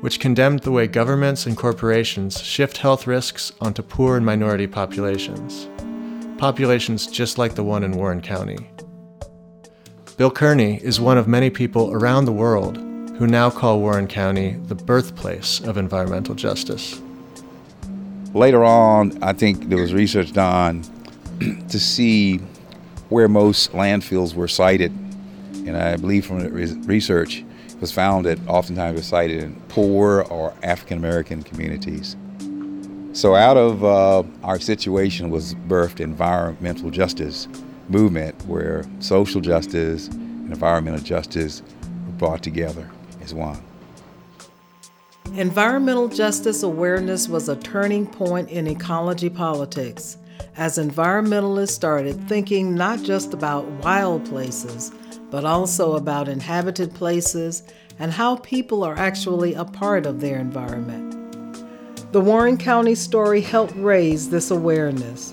which 0.00 0.18
condemned 0.18 0.60
the 0.60 0.70
way 0.70 0.86
governments 0.86 1.44
and 1.44 1.56
corporations 1.56 2.40
shift 2.40 2.78
health 2.78 3.06
risks 3.06 3.52
onto 3.60 3.82
poor 3.82 4.16
and 4.16 4.24
minority 4.24 4.66
populations. 4.66 5.68
Populations 6.38 7.06
just 7.06 7.36
like 7.36 7.56
the 7.56 7.64
one 7.64 7.84
in 7.84 7.92
Warren 7.92 8.22
County. 8.22 8.70
Bill 10.16 10.30
Kearney 10.30 10.82
is 10.82 11.00
one 11.00 11.18
of 11.18 11.28
many 11.28 11.50
people 11.50 11.92
around 11.92 12.24
the 12.24 12.32
world 12.32 12.78
who 13.18 13.26
now 13.26 13.50
call 13.50 13.80
Warren 13.80 14.06
County 14.06 14.52
the 14.64 14.74
birthplace 14.74 15.60
of 15.60 15.76
environmental 15.76 16.34
justice. 16.34 17.02
Later 18.34 18.62
on, 18.62 19.20
I 19.22 19.32
think 19.32 19.68
there 19.70 19.78
was 19.78 19.92
research 19.92 20.32
done 20.32 20.84
to 21.68 21.80
see 21.80 22.38
where 23.08 23.26
most 23.26 23.72
landfills 23.72 24.34
were 24.34 24.46
sited. 24.46 24.92
And 25.66 25.76
I 25.76 25.96
believe 25.96 26.26
from 26.26 26.40
the 26.40 26.50
research, 26.50 27.44
it 27.68 27.80
was 27.80 27.90
found 27.90 28.26
that 28.26 28.38
oftentimes 28.46 28.96
were 28.96 29.02
sited 29.02 29.42
in 29.42 29.60
poor 29.68 30.22
or 30.30 30.54
African 30.62 30.96
American 30.98 31.42
communities. 31.42 32.16
So 33.12 33.34
out 33.34 33.56
of 33.56 33.84
uh, 33.84 34.22
our 34.44 34.60
situation 34.60 35.30
was 35.30 35.54
birthed 35.54 35.98
environmental 35.98 36.90
justice 36.90 37.48
movement 37.88 38.40
where 38.46 38.84
social 39.00 39.40
justice 39.40 40.06
and 40.06 40.52
environmental 40.52 41.02
justice 41.02 41.62
were 42.06 42.12
brought 42.12 42.44
together 42.44 42.88
as 43.22 43.34
one. 43.34 43.60
Environmental 45.36 46.08
justice 46.08 46.64
awareness 46.64 47.28
was 47.28 47.48
a 47.48 47.54
turning 47.54 48.04
point 48.04 48.50
in 48.50 48.66
ecology 48.66 49.30
politics 49.30 50.16
as 50.56 50.76
environmentalists 50.76 51.70
started 51.70 52.20
thinking 52.28 52.74
not 52.74 53.00
just 53.04 53.32
about 53.32 53.64
wild 53.84 54.24
places, 54.26 54.90
but 55.30 55.44
also 55.44 55.94
about 55.94 56.26
inhabited 56.28 56.92
places 56.94 57.62
and 58.00 58.10
how 58.10 58.36
people 58.36 58.82
are 58.82 58.98
actually 58.98 59.54
a 59.54 59.64
part 59.64 60.04
of 60.04 60.20
their 60.20 60.36
environment. 60.36 61.14
The 62.10 62.20
Warren 62.20 62.56
County 62.56 62.96
story 62.96 63.40
helped 63.40 63.74
raise 63.76 64.30
this 64.30 64.50
awareness. 64.50 65.32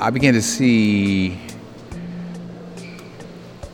I 0.00 0.10
began 0.10 0.34
to 0.34 0.42
see 0.42 1.40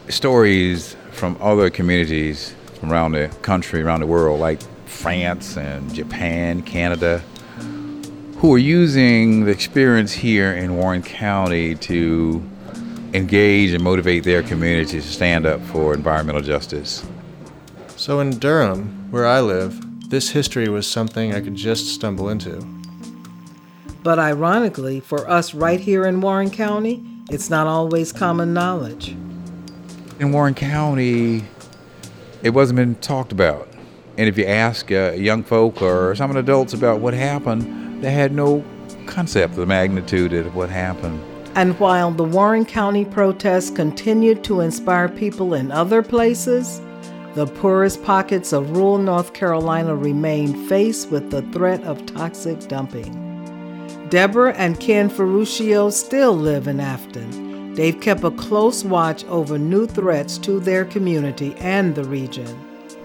stories 0.09 0.95
from 1.11 1.37
other 1.41 1.71
communities 1.71 2.55
around 2.83 3.13
the 3.13 3.29
country, 3.43 3.83
around 3.83 4.01
the 4.01 4.07
world, 4.07 4.41
like 4.41 4.61
France 4.87 5.57
and 5.57 5.93
Japan, 5.95 6.63
Canada, 6.63 7.23
who 8.39 8.55
are 8.55 8.59
using 8.59 9.45
the 9.45 9.51
experience 9.51 10.13
here 10.13 10.53
in 10.55 10.77
Warren 10.77 11.03
County 11.03 11.75
to 11.77 12.43
engage 13.15 13.73
and 13.73 13.85
motivate 13.85 14.25
their 14.25 14.43
communities 14.43 15.05
to 15.05 15.13
stand 15.13 15.47
up 15.47 15.61
for 15.61 15.95
environmental 15.95 16.43
justice. 16.43 17.05
So 17.97 18.21
in 18.21 18.39
Durham, 18.39 19.11
where 19.11 19.27
I 19.27 19.41
live, 19.41 20.11
this 20.11 20.31
history 20.31 20.69
was 20.69 20.87
something 20.87 21.35
I 21.35 21.41
could 21.41 21.55
just 21.55 21.95
stumble 21.95 22.29
into. 22.31 22.67
But 24.03 24.19
ironically, 24.19 24.99
for 25.01 25.29
us 25.31 25.55
right 25.55 25.79
here 25.79 26.05
in 26.07 26.21
Warren 26.21 26.51
County, 26.51 27.05
it's 27.31 27.49
not 27.49 27.67
always 27.67 28.13
common 28.13 28.53
knowledge. 28.53 29.11
In 30.19 30.33
Warren 30.33 30.55
County, 30.55 31.45
it 32.43 32.51
wasn't 32.51 32.77
been 32.77 32.95
talked 32.97 33.33
about. 33.33 33.69
And 34.19 34.29
if 34.29 34.37
you 34.37 34.45
ask 34.45 34.91
uh, 34.93 35.13
young 35.13 35.43
folk 35.43 35.81
or 35.81 36.15
some 36.15 36.37
adults 36.37 36.75
about 36.75 37.01
what 37.01 37.15
happened, 37.15 38.03
they 38.03 38.11
had 38.11 38.33
no 38.33 38.65
concept 39.07 39.53
of 39.53 39.57
the 39.57 39.67
magnitude 39.67 40.33
of 40.33 40.55
what 40.55 40.69
happened. 40.69 41.23
And 41.55 41.79
while 41.79 42.11
the 42.11 42.25
Warren 42.25 42.65
County 42.65 43.05
protests 43.05 43.71
continued 43.71 44.43
to 44.45 44.61
inspire 44.61 45.09
people 45.09 45.55
in 45.55 45.71
other 45.71 46.03
places, 46.03 46.81
the 47.35 47.47
poorest 47.47 48.03
pockets 48.05 48.53
of 48.53 48.71
rural 48.77 48.99
North 48.99 49.33
Carolina 49.33 49.95
remained 49.95 50.69
faced 50.69 51.11
with 51.11 51.31
the 51.31 51.43
threat 51.53 51.83
of 51.85 52.05
toxic 52.07 52.59
dumping. 52.69 53.19
Deborah 54.11 54.55
and 54.55 54.79
Ken 54.79 55.09
Ferruccio 55.09 55.89
still 55.89 56.35
live 56.35 56.69
in 56.69 56.81
Afton. 56.81 57.42
They've 57.75 57.99
kept 57.99 58.23
a 58.23 58.31
close 58.31 58.85
watch 58.85 59.25
over 59.25 59.59
new 59.59 59.87
threats 59.87 60.37
to 60.39 60.61
their 60.61 60.85
community 60.85 61.55
and 61.59 61.95
the 61.95 62.05
region. 62.05 62.47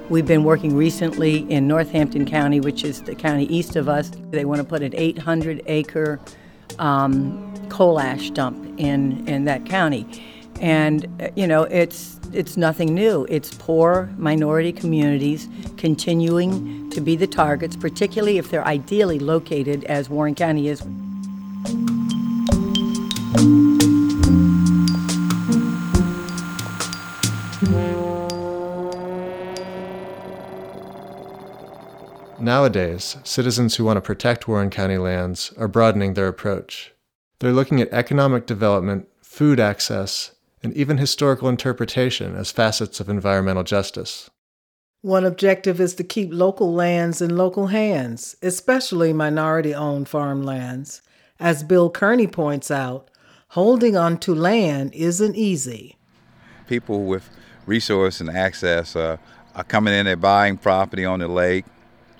We've 0.09 0.25
been 0.25 0.43
working 0.43 0.75
recently 0.75 1.49
in 1.49 1.69
Northampton 1.69 2.25
County, 2.25 2.59
which 2.59 2.83
is 2.83 3.01
the 3.01 3.15
county 3.15 3.45
east 3.45 3.77
of 3.77 3.87
us. 3.87 4.11
They 4.29 4.43
want 4.43 4.59
to 4.59 4.65
put 4.65 4.81
an 4.81 4.93
800 4.93 5.63
acre 5.67 6.19
um, 6.79 7.53
coal 7.69 7.97
ash 7.97 8.29
dump 8.31 8.77
in, 8.77 9.25
in 9.27 9.45
that 9.45 9.65
county. 9.65 10.05
And, 10.59 11.31
you 11.37 11.47
know, 11.47 11.63
it's, 11.63 12.19
it's 12.33 12.57
nothing 12.57 12.93
new. 12.93 13.25
It's 13.29 13.53
poor 13.53 14.09
minority 14.17 14.73
communities 14.73 15.47
continuing 15.77 16.89
to 16.89 16.99
be 16.99 17.15
the 17.15 17.27
targets, 17.27 17.77
particularly 17.77 18.37
if 18.37 18.49
they're 18.49 18.67
ideally 18.67 19.19
located 19.19 19.85
as 19.85 20.09
Warren 20.09 20.35
County 20.35 20.67
is. 20.67 20.81
Nowadays, 32.47 33.17
citizens 33.25 33.75
who 33.75 33.83
want 33.83 33.97
to 33.97 34.01
protect 34.01 34.47
Warren 34.47 34.69
County 34.69 34.97
lands 34.97 35.53
are 35.57 35.67
broadening 35.67 36.13
their 36.13 36.29
approach. 36.29 36.93
They're 37.39 37.51
looking 37.51 37.81
at 37.81 37.91
economic 37.91 38.45
development, 38.45 39.09
food 39.21 39.59
access, 39.59 40.31
and 40.63 40.73
even 40.73 40.97
historical 40.97 41.49
interpretation 41.49 42.37
as 42.37 42.49
facets 42.49 43.01
of 43.01 43.09
environmental 43.09 43.65
justice. 43.65 44.29
One 45.01 45.25
objective 45.25 45.81
is 45.81 45.93
to 45.95 46.05
keep 46.05 46.29
local 46.31 46.73
lands 46.73 47.21
in 47.21 47.35
local 47.35 47.67
hands, 47.67 48.37
especially 48.41 49.11
minority 49.11 49.75
owned 49.75 50.07
farmlands. 50.07 51.01
As 51.41 51.65
Bill 51.65 51.89
Kearney 51.89 52.27
points 52.27 52.71
out, 52.71 53.11
holding 53.49 53.97
on 53.97 54.19
to 54.19 54.33
land 54.33 54.93
isn't 54.93 55.35
easy. 55.35 55.97
People 56.65 57.03
with 57.03 57.29
resource 57.65 58.21
and 58.21 58.29
access 58.29 58.95
uh, 58.95 59.17
are 59.53 59.65
coming 59.65 59.93
in 59.93 60.07
and 60.07 60.21
buying 60.21 60.55
property 60.55 61.03
on 61.03 61.19
the 61.19 61.27
lake, 61.27 61.65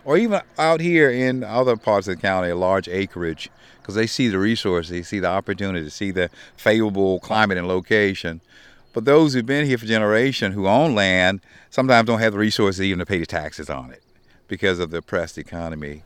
or 0.08 0.16
even 0.16 0.40
out 0.58 0.80
here 0.80 1.10
in 1.10 1.44
other 1.44 1.76
parts 1.76 2.08
of 2.08 2.16
the 2.16 2.22
county, 2.22 2.48
a 2.48 2.56
large 2.56 2.88
acreage, 2.88 3.50
because 3.82 3.94
they 3.94 4.08
see 4.08 4.30
the 4.30 4.40
resources, 4.40 4.90
they 4.90 5.02
see 5.02 5.20
the 5.20 5.28
opportunity, 5.28 5.84
they 5.84 5.90
see 5.90 6.12
the 6.12 6.30
favorable 6.56 7.20
climate 7.20 7.58
and 7.58 7.68
location. 7.68 8.40
But 8.94 9.04
those 9.04 9.34
who've 9.34 9.46
been 9.46 9.66
here 9.66 9.78
for 9.78 9.86
generations 9.86 10.56
who 10.56 10.66
own 10.66 10.96
land 10.96 11.42
sometimes 11.70 12.08
don't 12.08 12.22
have 12.22 12.32
the 12.32 12.40
resources 12.40 12.82
even 12.82 13.00
to 13.00 13.06
pay 13.06 13.20
the 13.20 13.26
taxes 13.26 13.70
on 13.70 13.92
it 13.92 14.02
because 14.48 14.80
of 14.80 14.92
the 14.92 15.00
oppressed 15.00 15.38
economy. 15.38 16.04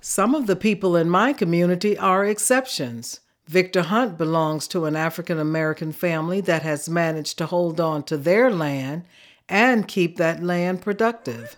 Some 0.00 0.36
of 0.36 0.46
the 0.46 0.54
people 0.54 0.94
in 0.94 1.10
my 1.10 1.32
community 1.32 1.98
are 1.98 2.24
exceptions. 2.24 3.18
Victor 3.48 3.82
Hunt 3.82 4.16
belongs 4.16 4.68
to 4.68 4.84
an 4.84 4.94
African 4.94 5.40
American 5.40 5.90
family 5.90 6.40
that 6.42 6.62
has 6.62 6.88
managed 6.88 7.36
to 7.38 7.46
hold 7.46 7.80
on 7.80 8.04
to 8.04 8.16
their 8.16 8.52
land 8.52 9.02
and 9.48 9.88
keep 9.88 10.18
that 10.18 10.40
land 10.40 10.82
productive. 10.82 11.56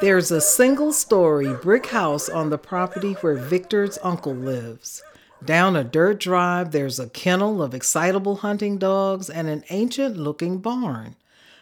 There's 0.00 0.30
a 0.30 0.40
single 0.40 0.94
story 0.94 1.52
brick 1.52 1.88
house 1.88 2.30
on 2.30 2.48
the 2.48 2.56
property 2.56 3.12
where 3.20 3.34
Victor's 3.34 3.98
uncle 4.02 4.34
lives. 4.34 5.02
Down 5.44 5.76
a 5.76 5.84
dirt 5.84 6.20
drive, 6.20 6.70
there's 6.70 6.98
a 6.98 7.10
kennel 7.10 7.62
of 7.62 7.74
excitable 7.74 8.36
hunting 8.36 8.78
dogs 8.78 9.28
and 9.28 9.46
an 9.48 9.62
ancient 9.68 10.16
looking 10.16 10.56
barn. 10.56 11.16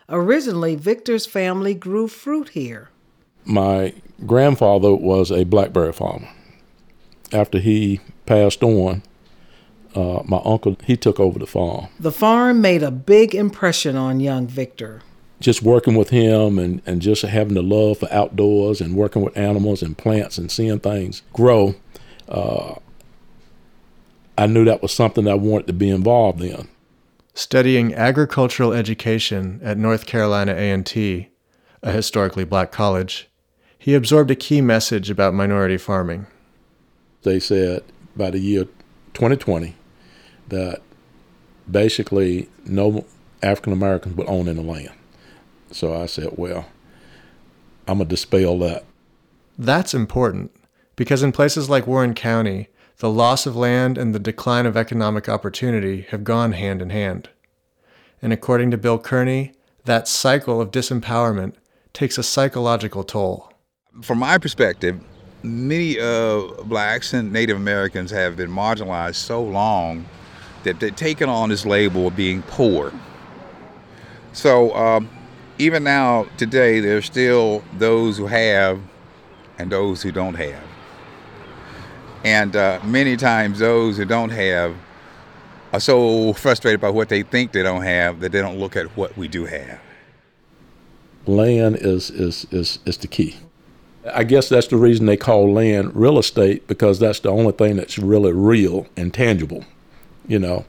Originally, 0.08 0.76
Victor's 0.76 1.26
family 1.26 1.74
grew 1.74 2.06
fruit 2.06 2.50
here. 2.50 2.90
My 3.44 3.92
grandfather 4.24 4.94
was 4.94 5.32
a 5.32 5.42
blackberry 5.42 5.92
farmer. 5.92 6.28
After 7.32 7.58
he 7.58 8.00
passed 8.24 8.62
on, 8.62 9.02
uh, 9.96 10.22
my 10.24 10.40
uncle 10.44 10.76
he 10.84 10.96
took 10.96 11.18
over 11.18 11.40
the 11.40 11.46
farm. 11.46 11.88
The 11.98 12.12
farm 12.12 12.60
made 12.60 12.84
a 12.84 12.92
big 12.92 13.34
impression 13.34 13.96
on 13.96 14.20
young 14.20 14.46
Victor. 14.46 15.02
Just 15.40 15.62
working 15.62 15.94
with 15.94 16.10
him 16.10 16.58
and, 16.58 16.82
and 16.84 17.00
just 17.00 17.22
having 17.22 17.54
the 17.54 17.62
love 17.62 17.98
for 17.98 18.12
outdoors 18.12 18.80
and 18.80 18.96
working 18.96 19.22
with 19.22 19.36
animals 19.36 19.82
and 19.82 19.96
plants 19.96 20.36
and 20.36 20.50
seeing 20.50 20.80
things 20.80 21.22
grow, 21.32 21.76
uh, 22.28 22.74
I 24.36 24.46
knew 24.46 24.64
that 24.64 24.82
was 24.82 24.92
something 24.92 25.28
I 25.28 25.34
wanted 25.34 25.68
to 25.68 25.72
be 25.72 25.90
involved 25.90 26.42
in. 26.42 26.68
Studying 27.34 27.94
agricultural 27.94 28.72
education 28.72 29.60
at 29.62 29.78
North 29.78 30.06
Carolina 30.06 30.54
A&T, 30.54 31.28
a 31.82 31.92
historically 31.92 32.44
black 32.44 32.72
college, 32.72 33.28
he 33.78 33.94
absorbed 33.94 34.30
a 34.30 34.34
key 34.34 34.60
message 34.60 35.08
about 35.08 35.34
minority 35.34 35.76
farming. 35.76 36.26
They 37.22 37.38
said 37.38 37.84
by 38.16 38.30
the 38.30 38.40
year 38.40 38.64
2020 39.14 39.74
that 40.48 40.82
basically 41.70 42.48
no 42.64 43.04
African 43.42 43.72
Americans 43.72 44.16
would 44.16 44.28
own 44.28 44.48
any 44.48 44.62
land. 44.62 44.97
So 45.70 45.94
I 45.94 46.06
said, 46.06 46.30
well, 46.36 46.66
I'm 47.86 47.98
going 47.98 48.08
to 48.08 48.14
dispel 48.14 48.58
that. 48.60 48.84
That's 49.58 49.94
important 49.94 50.52
because 50.96 51.22
in 51.22 51.32
places 51.32 51.68
like 51.68 51.86
Warren 51.86 52.14
County, 52.14 52.68
the 52.98 53.10
loss 53.10 53.46
of 53.46 53.56
land 53.56 53.96
and 53.96 54.14
the 54.14 54.18
decline 54.18 54.66
of 54.66 54.76
economic 54.76 55.28
opportunity 55.28 56.02
have 56.10 56.24
gone 56.24 56.52
hand 56.52 56.82
in 56.82 56.90
hand. 56.90 57.28
And 58.20 58.32
according 58.32 58.70
to 58.72 58.78
Bill 58.78 58.98
Kearney, 58.98 59.52
that 59.84 60.08
cycle 60.08 60.60
of 60.60 60.70
disempowerment 60.70 61.54
takes 61.92 62.18
a 62.18 62.22
psychological 62.22 63.04
toll. 63.04 63.52
From 64.02 64.18
my 64.18 64.38
perspective, 64.38 65.00
many 65.42 65.98
uh, 65.98 66.42
blacks 66.64 67.12
and 67.12 67.32
Native 67.32 67.56
Americans 67.56 68.10
have 68.10 68.36
been 68.36 68.50
marginalized 68.50 69.16
so 69.16 69.42
long 69.42 70.06
that 70.64 70.80
they've 70.80 70.94
taken 70.94 71.28
on 71.28 71.48
this 71.48 71.64
label 71.64 72.08
of 72.08 72.16
being 72.16 72.42
poor. 72.42 72.92
So 74.32 74.74
um, 74.74 75.08
even 75.58 75.84
now, 75.84 76.26
today, 76.36 76.80
there's 76.80 77.06
still 77.06 77.62
those 77.78 78.16
who 78.16 78.26
have 78.26 78.80
and 79.58 79.70
those 79.70 80.02
who 80.02 80.12
don't 80.12 80.34
have. 80.34 80.62
And 82.24 82.54
uh, 82.54 82.80
many 82.84 83.16
times, 83.16 83.58
those 83.58 83.96
who 83.96 84.04
don't 84.04 84.30
have 84.30 84.76
are 85.72 85.80
so 85.80 86.32
frustrated 86.32 86.80
by 86.80 86.90
what 86.90 87.08
they 87.08 87.22
think 87.22 87.52
they 87.52 87.62
don't 87.62 87.82
have 87.82 88.20
that 88.20 88.32
they 88.32 88.40
don't 88.40 88.58
look 88.58 88.76
at 88.76 88.86
what 88.96 89.16
we 89.16 89.28
do 89.28 89.44
have. 89.44 89.80
Land 91.26 91.76
is, 91.76 92.10
is, 92.10 92.46
is, 92.50 92.78
is 92.86 92.96
the 92.98 93.08
key. 93.08 93.36
I 94.14 94.24
guess 94.24 94.48
that's 94.48 94.68
the 94.68 94.76
reason 94.76 95.06
they 95.06 95.16
call 95.16 95.52
land 95.52 95.94
real 95.94 96.18
estate 96.18 96.66
because 96.66 96.98
that's 96.98 97.20
the 97.20 97.30
only 97.30 97.52
thing 97.52 97.76
that's 97.76 97.98
really 97.98 98.32
real 98.32 98.86
and 98.96 99.12
tangible, 99.12 99.64
you 100.26 100.38
know. 100.38 100.64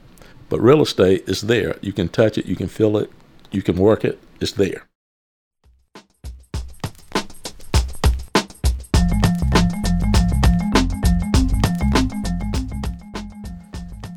But 0.48 0.60
real 0.60 0.82
estate 0.82 1.28
is 1.28 1.42
there. 1.42 1.78
You 1.80 1.92
can 1.92 2.08
touch 2.08 2.36
it, 2.36 2.46
you 2.46 2.56
can 2.56 2.68
feel 2.68 2.98
it, 2.98 3.10
you 3.50 3.62
can 3.62 3.76
work 3.76 4.04
it, 4.04 4.18
it's 4.40 4.52
there. 4.52 4.86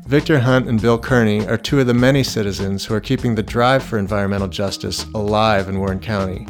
Victor 0.06 0.38
Hunt 0.38 0.68
and 0.68 0.80
Bill 0.80 0.98
Kearney 0.98 1.46
are 1.48 1.56
two 1.56 1.80
of 1.80 1.86
the 1.86 1.94
many 1.94 2.22
citizens 2.22 2.84
who 2.84 2.94
are 2.94 3.00
keeping 3.00 3.34
the 3.34 3.42
drive 3.42 3.82
for 3.82 3.98
environmental 3.98 4.48
justice 4.48 5.04
alive 5.14 5.68
in 5.68 5.78
Warren 5.78 5.98
County. 5.98 6.46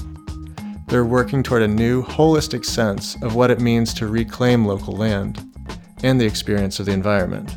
They're 0.89 1.05
working 1.05 1.43
toward 1.43 1.63
a 1.63 1.69
new, 1.69 2.03
holistic 2.03 2.65
sense 2.65 3.17
of 3.23 3.37
what 3.37 3.51
it 3.51 3.61
means 3.61 3.95
to 3.95 4.07
reclaim 4.07 4.67
local 4.67 4.95
land 4.95 5.43
and 6.03 6.21
the 6.21 6.27
experience 6.27 6.79
of 6.79 6.87
the 6.87 6.93
environment. 6.93 7.57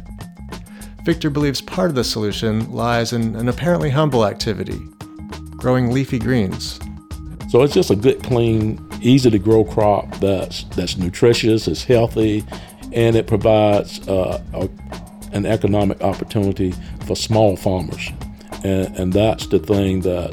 Victor 1.03 1.29
believes 1.29 1.61
part 1.61 1.89
of 1.89 1.95
the 1.95 2.03
solution 2.03 2.71
lies 2.71 3.11
in 3.11 3.35
an 3.35 3.49
apparently 3.49 3.89
humble 3.89 4.25
activity 4.25 4.79
growing 5.57 5.91
leafy 5.91 6.19
greens. 6.19 6.79
So 7.49 7.63
it's 7.63 7.73
just 7.73 7.91
a 7.91 7.95
good, 7.95 8.23
clean, 8.23 8.79
easy 9.01 9.29
to 9.29 9.39
grow 9.39 9.63
crop 9.63 10.19
that's, 10.19 10.63
that's 10.75 10.97
nutritious, 10.97 11.67
it's 11.67 11.83
healthy, 11.83 12.45
and 12.93 13.15
it 13.15 13.27
provides 13.27 14.07
uh, 14.07 14.41
a, 14.53 14.69
an 15.33 15.45
economic 15.45 16.01
opportunity 16.01 16.73
for 17.05 17.15
small 17.15 17.55
farmers. 17.55 18.09
And, 18.63 18.95
and 18.97 19.13
that's 19.13 19.47
the 19.47 19.59
thing 19.59 20.01
that, 20.01 20.31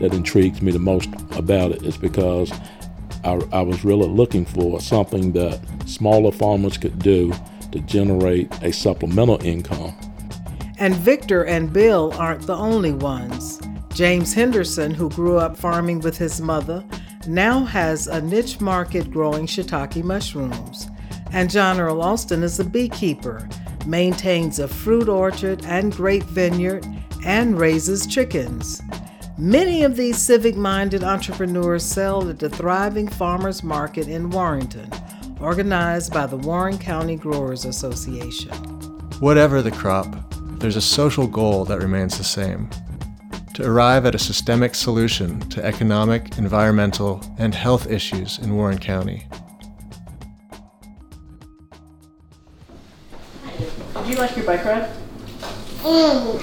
that 0.00 0.12
intrigues 0.12 0.60
me 0.60 0.72
the 0.72 0.78
most 0.78 1.08
about 1.32 1.72
it, 1.72 1.82
is 1.82 1.96
because 1.96 2.52
I, 3.24 3.40
I 3.52 3.62
was 3.62 3.84
really 3.84 4.08
looking 4.08 4.44
for 4.44 4.80
something 4.80 5.32
that 5.32 5.60
smaller 5.86 6.32
farmers 6.32 6.78
could 6.78 6.98
do 6.98 7.32
to 7.72 7.80
generate 7.80 8.52
a 8.62 8.72
supplemental 8.72 9.40
income. 9.42 9.94
And 10.78 10.94
Victor 10.94 11.44
and 11.44 11.72
Bill 11.72 12.12
aren't 12.18 12.46
the 12.46 12.54
only 12.54 12.92
ones. 12.92 13.60
James 13.96 14.34
Henderson, 14.34 14.92
who 14.92 15.08
grew 15.08 15.38
up 15.38 15.56
farming 15.56 16.00
with 16.00 16.18
his 16.18 16.38
mother, 16.38 16.84
now 17.26 17.64
has 17.64 18.06
a 18.06 18.20
niche 18.20 18.60
market 18.60 19.10
growing 19.10 19.46
shiitake 19.46 20.04
mushrooms. 20.04 20.86
And 21.32 21.48
John 21.50 21.80
Earl 21.80 22.02
Austin 22.02 22.42
is 22.42 22.60
a 22.60 22.64
beekeeper, 22.64 23.48
maintains 23.86 24.58
a 24.58 24.68
fruit 24.68 25.08
orchard 25.08 25.64
and 25.64 25.96
grape 25.96 26.24
vineyard, 26.24 26.86
and 27.24 27.58
raises 27.58 28.06
chickens. 28.06 28.82
Many 29.38 29.82
of 29.82 29.96
these 29.96 30.18
civic 30.18 30.56
minded 30.56 31.02
entrepreneurs 31.02 31.82
sell 31.82 32.28
at 32.28 32.38
the 32.38 32.50
thriving 32.50 33.08
farmers 33.08 33.62
market 33.62 34.08
in 34.08 34.28
Warrenton, 34.28 34.90
organized 35.40 36.12
by 36.12 36.26
the 36.26 36.36
Warren 36.36 36.76
County 36.76 37.16
Growers 37.16 37.64
Association. 37.64 38.52
Whatever 39.20 39.62
the 39.62 39.70
crop, 39.70 40.14
there's 40.58 40.76
a 40.76 40.82
social 40.82 41.26
goal 41.26 41.64
that 41.64 41.80
remains 41.80 42.18
the 42.18 42.24
same 42.24 42.68
to 43.56 43.66
arrive 43.66 44.04
at 44.04 44.14
a 44.14 44.18
systemic 44.18 44.74
solution 44.74 45.40
to 45.48 45.64
economic, 45.64 46.36
environmental, 46.36 47.24
and 47.38 47.54
health 47.54 47.90
issues 47.90 48.38
in 48.38 48.54
Warren 48.54 48.76
County. 48.76 49.26
Did 53.56 54.06
you 54.06 54.16
like 54.16 54.36
your 54.36 54.44
bike 54.44 54.62
ride? 54.62 54.90
Mm. 55.80 56.38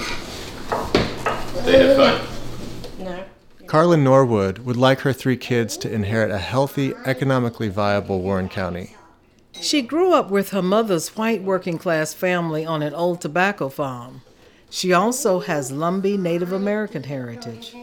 They 1.64 1.86
had 1.86 1.96
fun. 1.96 2.26
No. 2.98 3.24
Carla 3.68 3.96
Norwood 3.96 4.58
would 4.58 4.76
like 4.76 4.98
her 5.02 5.12
three 5.12 5.36
kids 5.36 5.76
to 5.78 5.92
inherit 5.92 6.32
a 6.32 6.38
healthy, 6.38 6.94
economically 7.06 7.68
viable 7.68 8.22
Warren 8.22 8.48
County. 8.48 8.96
She 9.52 9.82
grew 9.82 10.12
up 10.12 10.32
with 10.32 10.50
her 10.50 10.62
mother's 10.62 11.16
white 11.16 11.44
working 11.44 11.78
class 11.78 12.12
family 12.12 12.66
on 12.66 12.82
an 12.82 12.92
old 12.92 13.20
tobacco 13.20 13.68
farm. 13.68 14.22
She 14.74 14.92
also 14.92 15.38
has 15.38 15.70
Lumbee 15.70 16.18
Native 16.18 16.50
American 16.50 17.04
heritage. 17.04 17.76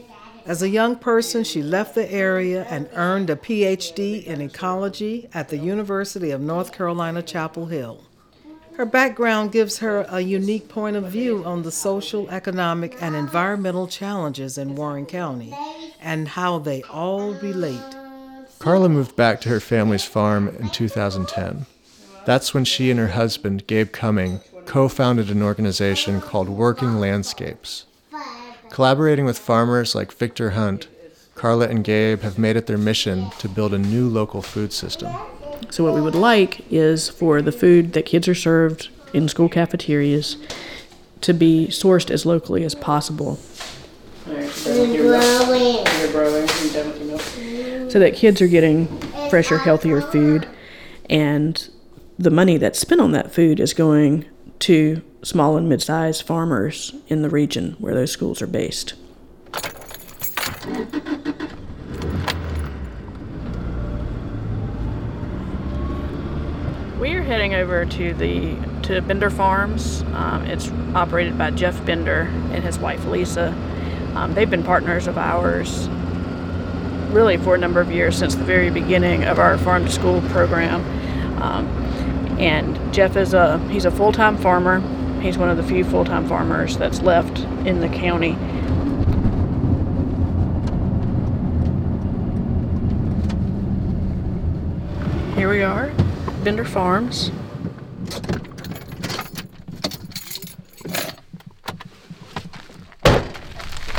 As 0.46 0.62
a 0.62 0.68
young 0.68 0.98
person, 0.98 1.46
she 1.46 1.64
left 1.64 1.96
the 1.96 2.12
area 2.12 2.66
and 2.70 2.90
earned 2.96 3.30
a 3.30 3.38
PhD 3.38 4.26
in 4.26 4.42
ecology 4.42 5.30
at 5.34 5.48
the 5.48 5.58
University 5.58 6.32
of 6.32 6.42
North 6.42 6.74
Carolina, 6.74 7.22
Chapel 7.22 7.68
Hill. 7.68 8.04
Her 8.74 8.86
background 8.86 9.54
gives 9.54 9.78
her 9.78 10.06
a 10.10 10.20
unique 10.20 10.68
point 10.68 10.98
of 10.98 11.06
view 11.06 11.46
on 11.46 11.64
the 11.64 11.72
social, 11.72 12.30
economic, 12.30 13.02
and 13.02 13.16
environmental 13.16 13.88
challenges 13.88 14.58
in 14.58 14.76
Warren 14.76 15.06
County 15.06 15.56
and 16.02 16.28
how 16.28 16.60
they 16.60 16.84
all 16.84 17.36
relate. 17.36 17.96
Carla 18.60 18.90
moved 18.90 19.16
back 19.16 19.40
to 19.42 19.50
her 19.50 19.62
family's 19.62 20.04
farm 20.04 20.50
in 20.60 20.70
2010. 20.70 21.68
That's 22.26 22.54
when 22.54 22.66
she 22.66 22.92
and 22.92 23.00
her 23.00 23.08
husband, 23.08 23.66
Gabe 23.66 23.94
Cumming, 23.94 24.42
co 24.66 24.88
founded 24.88 25.30
an 25.30 25.42
organization 25.42 26.22
called 26.22 26.50
Working 26.50 27.00
Landscapes. 27.00 27.86
Collaborating 28.70 29.26
with 29.26 29.38
farmers 29.38 29.96
like 29.96 30.14
Victor 30.14 30.52
Hunt, 30.52 30.88
Carla 31.36 31.68
and 31.68 31.84
Gabe 31.84 32.22
have 32.22 32.38
made 32.38 32.56
it 32.56 32.68
their 32.68 32.78
mission 32.78 33.30
to 33.40 33.50
build 33.50 33.74
a 33.74 33.78
new 33.78 34.08
local 34.08 34.42
food 34.42 34.72
system. 34.72 35.14
So, 35.70 35.84
what 35.84 35.94
we 35.94 36.02
would 36.02 36.16
like 36.16 36.66
is 36.72 37.10
for 37.10 37.42
the 37.42 37.52
food 37.52 37.94
that 37.94 38.06
kids 38.06 38.28
are 38.28 38.36
served 38.36 38.90
in 39.14 39.28
school 39.28 39.50
cafeterias 39.50 40.38
to 41.22 41.34
be 41.34 41.68
sourced 41.68 42.10
as 42.10 42.26
locally 42.26 42.64
as 42.64 42.76
possible. 42.76 43.40
So 47.90 48.00
that 48.00 48.14
kids 48.16 48.42
are 48.42 48.48
getting 48.48 48.88
fresher, 49.30 49.58
healthier 49.58 50.02
food, 50.02 50.48
and 51.10 51.70
the 52.18 52.30
money 52.30 52.58
that's 52.58 52.80
spent 52.80 53.02
on 53.02 53.12
that 53.12 53.34
food 53.34 53.60
is 53.60 53.74
going 53.74 54.26
to 54.62 55.02
small 55.24 55.58
and 55.58 55.68
mid 55.68 55.82
sized 55.82 56.24
farmers 56.24 56.94
in 57.08 57.22
the 57.22 57.30
region 57.30 57.74
where 57.80 57.94
those 57.94 58.12
schools 58.12 58.42
are 58.42 58.48
based. 58.48 58.94
We're 67.00 67.24
heading 67.24 67.56
over 67.56 67.86
to 67.86 68.14
the 68.14 68.56
to 68.84 69.02
Bender 69.02 69.30
Farms. 69.30 70.04
Um, 70.14 70.46
it's 70.46 70.70
operated 70.94 71.38
by 71.38 71.52
Jeff 71.52 71.84
Bender 71.86 72.30
and 72.52 72.64
his 72.64 72.78
wife 72.78 73.06
Lisa. 73.06 73.50
Um, 74.16 74.34
they've 74.34 74.50
been 74.50 74.64
partners 74.64 75.08
of 75.08 75.18
ours 75.18 75.88
really 77.12 77.38
for 77.38 77.56
a 77.56 77.58
number 77.58 77.82
of 77.82 77.92
years 77.92 78.18
since 78.18 78.36
the 78.36 78.44
very 78.44 78.70
beginning 78.70 79.24
of 79.24 79.40
our 79.40 79.58
farm 79.58 79.86
to 79.86 79.92
school 79.92 80.22
program. 80.30 80.82
Um, 81.42 81.68
and 82.40 82.94
Jeff 82.94 83.16
is 83.16 83.34
a 83.34 83.60
he's 83.70 83.86
a 83.86 83.92
full-time 83.92 84.38
farmer. 84.38 84.80
He's 85.22 85.38
one 85.38 85.50
of 85.50 85.58
the 85.58 85.64
few 85.64 85.84
full-time 85.84 86.28
farmers 86.28 86.78
that's 86.78 87.02
left 87.02 87.40
in 87.66 87.80
the 87.80 87.90
county. 87.90 88.34
Here 95.36 95.50
we 95.50 95.64
are, 95.64 95.92
Bender 96.44 96.66
Farms. 96.66 97.32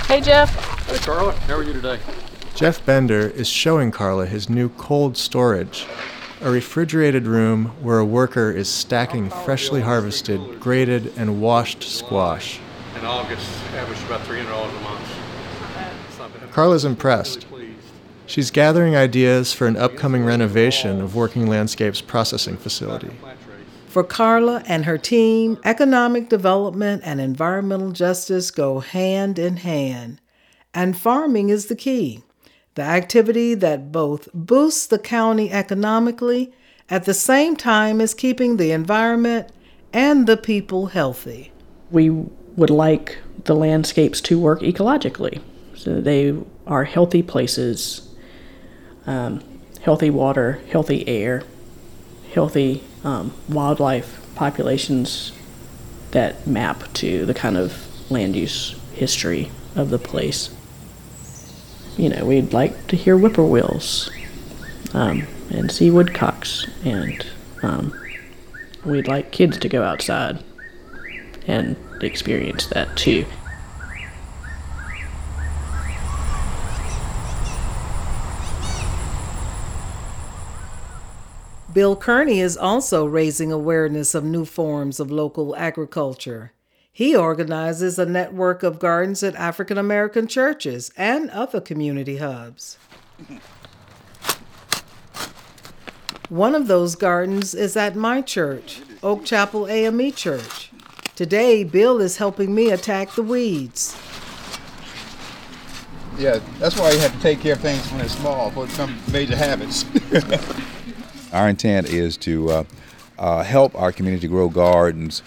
Hey 0.07 0.21
Jeff. 0.21 0.55
Hey 0.87 0.99
Carla, 0.99 1.33
how 1.33 1.55
are 1.55 1.62
you 1.62 1.73
today? 1.73 1.99
Jeff 2.55 2.85
Bender 2.85 3.29
is 3.29 3.49
showing 3.49 3.90
Carla 3.90 4.27
his 4.27 4.51
new 4.51 4.68
cold 4.71 5.16
storage 5.16 5.87
a 6.43 6.51
refrigerated 6.51 7.25
room 7.25 7.67
where 7.83 8.01
a 8.01 8.05
worker 8.05 8.51
is 8.51 8.69
stacking 8.69 9.31
freshly 9.31 9.81
harvested, 9.81 10.59
grated, 10.59 11.13
and 11.17 11.41
washed 11.41 11.85
squash. 11.85 12.59
In 12.99 13.05
August, 13.05 13.49
averaged 13.75 14.05
about 14.07 14.21
$300 14.23 14.47
a 14.47 14.83
month. 14.83 16.51
Carla's 16.51 16.85
impressed. 16.85 17.47
She's 18.27 18.51
gathering 18.51 18.97
ideas 18.97 19.53
for 19.53 19.69
an 19.69 19.77
upcoming 19.77 20.25
renovation 20.25 21.01
of 21.01 21.15
Working 21.15 21.47
Landscapes 21.47 22.01
processing 22.01 22.57
facility. 22.57 23.11
For 23.87 24.03
Carla 24.03 24.65
and 24.67 24.85
her 24.85 24.99
team, 24.99 25.59
economic 25.65 26.29
development 26.29 27.03
and 27.05 27.21
environmental 27.21 27.93
justice 27.93 28.51
go 28.51 28.81
hand 28.81 29.39
in 29.39 29.59
hand, 29.59 30.21
and 30.75 30.97
farming 30.97 31.51
is 31.51 31.67
the 31.67 31.77
key 31.77 32.25
the 32.75 32.83
activity 32.83 33.55
that 33.55 33.93
both 33.93 34.29
boosts 34.33 34.87
the 34.87 34.99
county 34.99 35.51
economically 35.53 36.53
at 36.89 37.05
the 37.05 37.15
same 37.15 37.57
time 37.57 38.01
as 38.01 38.15
keeping 38.15 38.57
the 38.57 38.73
environment 38.73 39.49
and 39.93 40.27
the 40.27 40.37
people 40.37 40.87
healthy. 40.87 41.53
We 41.91 42.11
would 42.11 42.71
like 42.71 43.19
the 43.45 43.55
landscapes 43.55 44.21
to 44.23 44.39
work 44.39 44.61
ecologically. 44.61 45.41
So 45.75 46.01
they 46.01 46.35
are 46.67 46.85
healthy 46.85 47.23
places, 47.23 48.09
um, 49.07 49.43
healthy 49.83 50.11
water, 50.11 50.61
healthy 50.71 51.07
air, 51.09 51.43
healthy 52.33 52.85
um, 53.05 53.35
wildlife 53.49 54.21
populations 54.35 55.33
that 56.13 56.47
map 56.47 56.93
to 56.95 57.27
the 57.27 57.35
kind 57.35 57.57
of 57.57 57.89
land 58.11 58.37
use 58.37 58.79
history 58.93 59.51
of 59.75 59.91
the 59.91 59.99
place 59.99 60.55
you 61.97 62.09
know, 62.09 62.25
we'd 62.25 62.53
like 62.53 62.87
to 62.89 62.97
hear 62.97 63.17
whippoorwills 63.17 64.11
um, 64.95 65.27
and 65.51 65.71
see 65.71 65.91
woodcocks, 65.91 66.67
and 66.85 67.27
um, 67.63 67.99
we'd 68.85 69.09
like 69.09 69.31
kids 69.31 69.59
to 69.59 69.69
go 69.69 69.83
outside 69.83 70.43
and 71.47 71.77
experience 72.01 72.67
that 72.67 72.97
too. 72.97 73.25
Bill 81.73 81.97
Kearney 81.97 82.41
is 82.41 82.59
also 82.59 83.07
raising 83.07 83.51
awareness 83.51 84.15
of 84.15 84.25
new 84.25 84.45
forms 84.45 85.01
of 85.01 85.11
local 85.11 85.57
agriculture. 85.57 86.53
He 86.95 87.17
organizes 87.17 87.99
a 87.99 88.05
network 88.05 88.63
of 88.63 88.79
gardens 88.79 89.23
at 89.23 89.35
African 89.37 89.79
American 89.79 90.27
churches 90.27 90.93
and 90.95 91.31
other 91.31 91.59
community 91.59 92.19
hubs. 92.19 92.77
One 96.29 96.55
of 96.55 96.67
those 96.67 96.95
gardens 96.95 97.55
is 97.55 97.79
at 97.79 97.97
my 97.97 98.21
church, 98.21 98.83
Oak 99.03 99.25
Chapel 99.25 99.67
AME 99.69 100.13
Church. 100.13 100.71
Today, 101.17 101.65
Bill 101.65 101.99
is 101.99 102.19
helping 102.19 102.55
me 102.55 102.71
attack 102.71 103.13
the 103.13 103.23
weeds. 103.23 103.97
Yeah, 106.19 106.41
that's 106.59 106.79
why 106.79 106.91
you 106.91 106.99
have 106.99 107.15
to 107.15 107.21
take 107.21 107.41
care 107.41 107.55
of 107.55 107.61
things 107.61 107.89
when 107.89 108.01
they're 108.01 108.09
small, 108.11 108.51
before 108.51 108.67
for 108.67 108.75
some 108.75 108.99
major 109.11 109.37
habits. 109.37 109.87
Our 111.33 111.49
intent 111.49 111.89
is 111.89 112.19
to 112.19 112.51
uh, 112.51 112.65
uh, 113.19 113.43
help 113.43 113.75
our 113.75 113.93
community 113.93 114.29
grow 114.29 114.51
gardens 114.51 115.23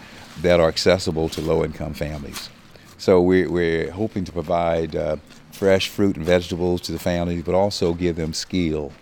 that 0.45 0.60
are 0.60 0.67
accessible 0.67 1.27
to 1.29 1.41
low 1.41 1.63
income 1.63 1.93
families. 1.93 2.49
So 2.97 3.21
we're, 3.21 3.49
we're 3.49 3.91
hoping 3.91 4.23
to 4.25 4.31
provide 4.31 4.95
uh, 4.95 5.17
fresh 5.51 5.89
fruit 5.89 6.15
and 6.15 6.25
vegetables 6.25 6.81
to 6.81 6.91
the 6.91 6.99
families, 6.99 7.43
but 7.43 7.55
also 7.55 7.93
give 7.93 8.15
them 8.15 8.34
skill, 8.34 8.93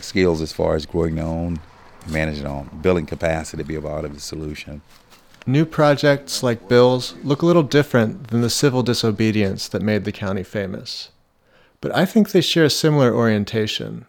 skills 0.00 0.40
as 0.40 0.52
far 0.52 0.74
as 0.74 0.86
growing 0.86 1.14
their 1.14 1.24
own, 1.24 1.60
managing 2.08 2.44
their 2.44 2.52
own, 2.52 2.68
building 2.82 3.06
capacity 3.06 3.62
to 3.62 3.66
be 3.66 3.76
a 3.76 3.80
part 3.80 4.04
of 4.04 4.14
the 4.14 4.20
solution. 4.20 4.82
New 5.46 5.64
projects 5.64 6.42
like 6.42 6.68
Bill's 6.68 7.14
look 7.22 7.42
a 7.42 7.46
little 7.46 7.62
different 7.62 8.28
than 8.28 8.42
the 8.42 8.50
civil 8.50 8.82
disobedience 8.82 9.68
that 9.68 9.80
made 9.80 10.04
the 10.04 10.12
county 10.12 10.42
famous. 10.42 11.10
But 11.80 11.94
I 11.94 12.04
think 12.04 12.30
they 12.30 12.40
share 12.40 12.64
a 12.64 12.70
similar 12.70 13.14
orientation. 13.14 14.04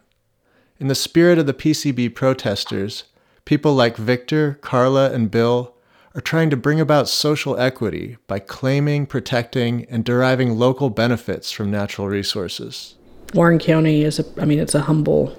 In 0.79 0.87
the 0.87 0.95
spirit 0.95 1.37
of 1.37 1.45
the 1.45 1.53
PCB 1.53 2.15
protesters, 2.15 3.03
people 3.45 3.73
like 3.73 3.95
Victor, 3.95 4.57
Carla, 4.61 5.11
and 5.11 5.29
Bill 5.29 5.75
are 6.15 6.21
trying 6.21 6.49
to 6.49 6.57
bring 6.57 6.79
about 6.79 7.07
social 7.07 7.57
equity 7.57 8.17
by 8.27 8.39
claiming, 8.39 9.05
protecting, 9.05 9.85
and 9.89 10.03
deriving 10.03 10.57
local 10.57 10.89
benefits 10.89 11.51
from 11.51 11.69
natural 11.69 12.07
resources. 12.07 12.95
Warren 13.33 13.59
County 13.59 14.03
is 14.03 14.19
a, 14.19 14.41
I 14.41 14.45
mean, 14.45 14.59
it's 14.59 14.73
a 14.73 14.81
humble, 14.81 15.37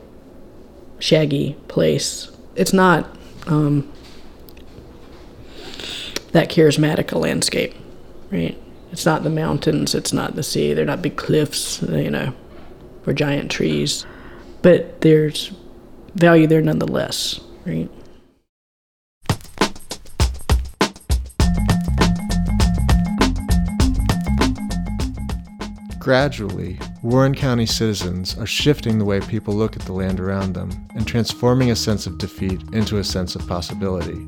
shaggy 1.01 1.57
place. 1.67 2.31
It's 2.55 2.73
not 2.73 3.17
um, 3.47 3.91
that 6.33 6.51
charismatic 6.51 7.13
a 7.13 7.19
landscape, 7.19 7.75
right? 8.31 8.57
It's 8.93 9.07
not 9.07 9.23
the 9.23 9.31
mountains, 9.31 9.95
it's 9.95 10.13
not 10.13 10.37
the 10.37 10.43
sea, 10.43 10.73
they're 10.75 10.85
not 10.85 11.03
big 11.03 11.17
cliffs, 11.17 11.83
you 11.83 12.11
know, 12.11 12.33
or 13.07 13.13
giant 13.13 13.51
trees. 13.51 14.05
But 14.63 15.01
there's 15.01 15.53
value 16.15 16.47
there 16.47 16.61
nonetheless, 16.61 17.41
right? 17.65 17.91
Gradually, 26.01 26.79
Warren 27.03 27.35
County 27.35 27.67
citizens 27.67 28.37
are 28.39 28.47
shifting 28.47 28.99
the 28.99 29.05
way 29.05 29.21
people 29.21 29.53
look 29.53 29.77
at 29.77 29.83
the 29.83 29.93
land 29.93 30.19
around 30.19 30.55
them 30.55 30.71
and 30.95 31.07
transforming 31.07 31.71
a 31.71 31.77
sense 31.77 32.07
of 32.07 32.17
defeat 32.17 32.63
into 32.73 32.97
a 32.97 33.05
sense 33.05 33.37
of 33.37 33.47
possibility. 33.47 34.27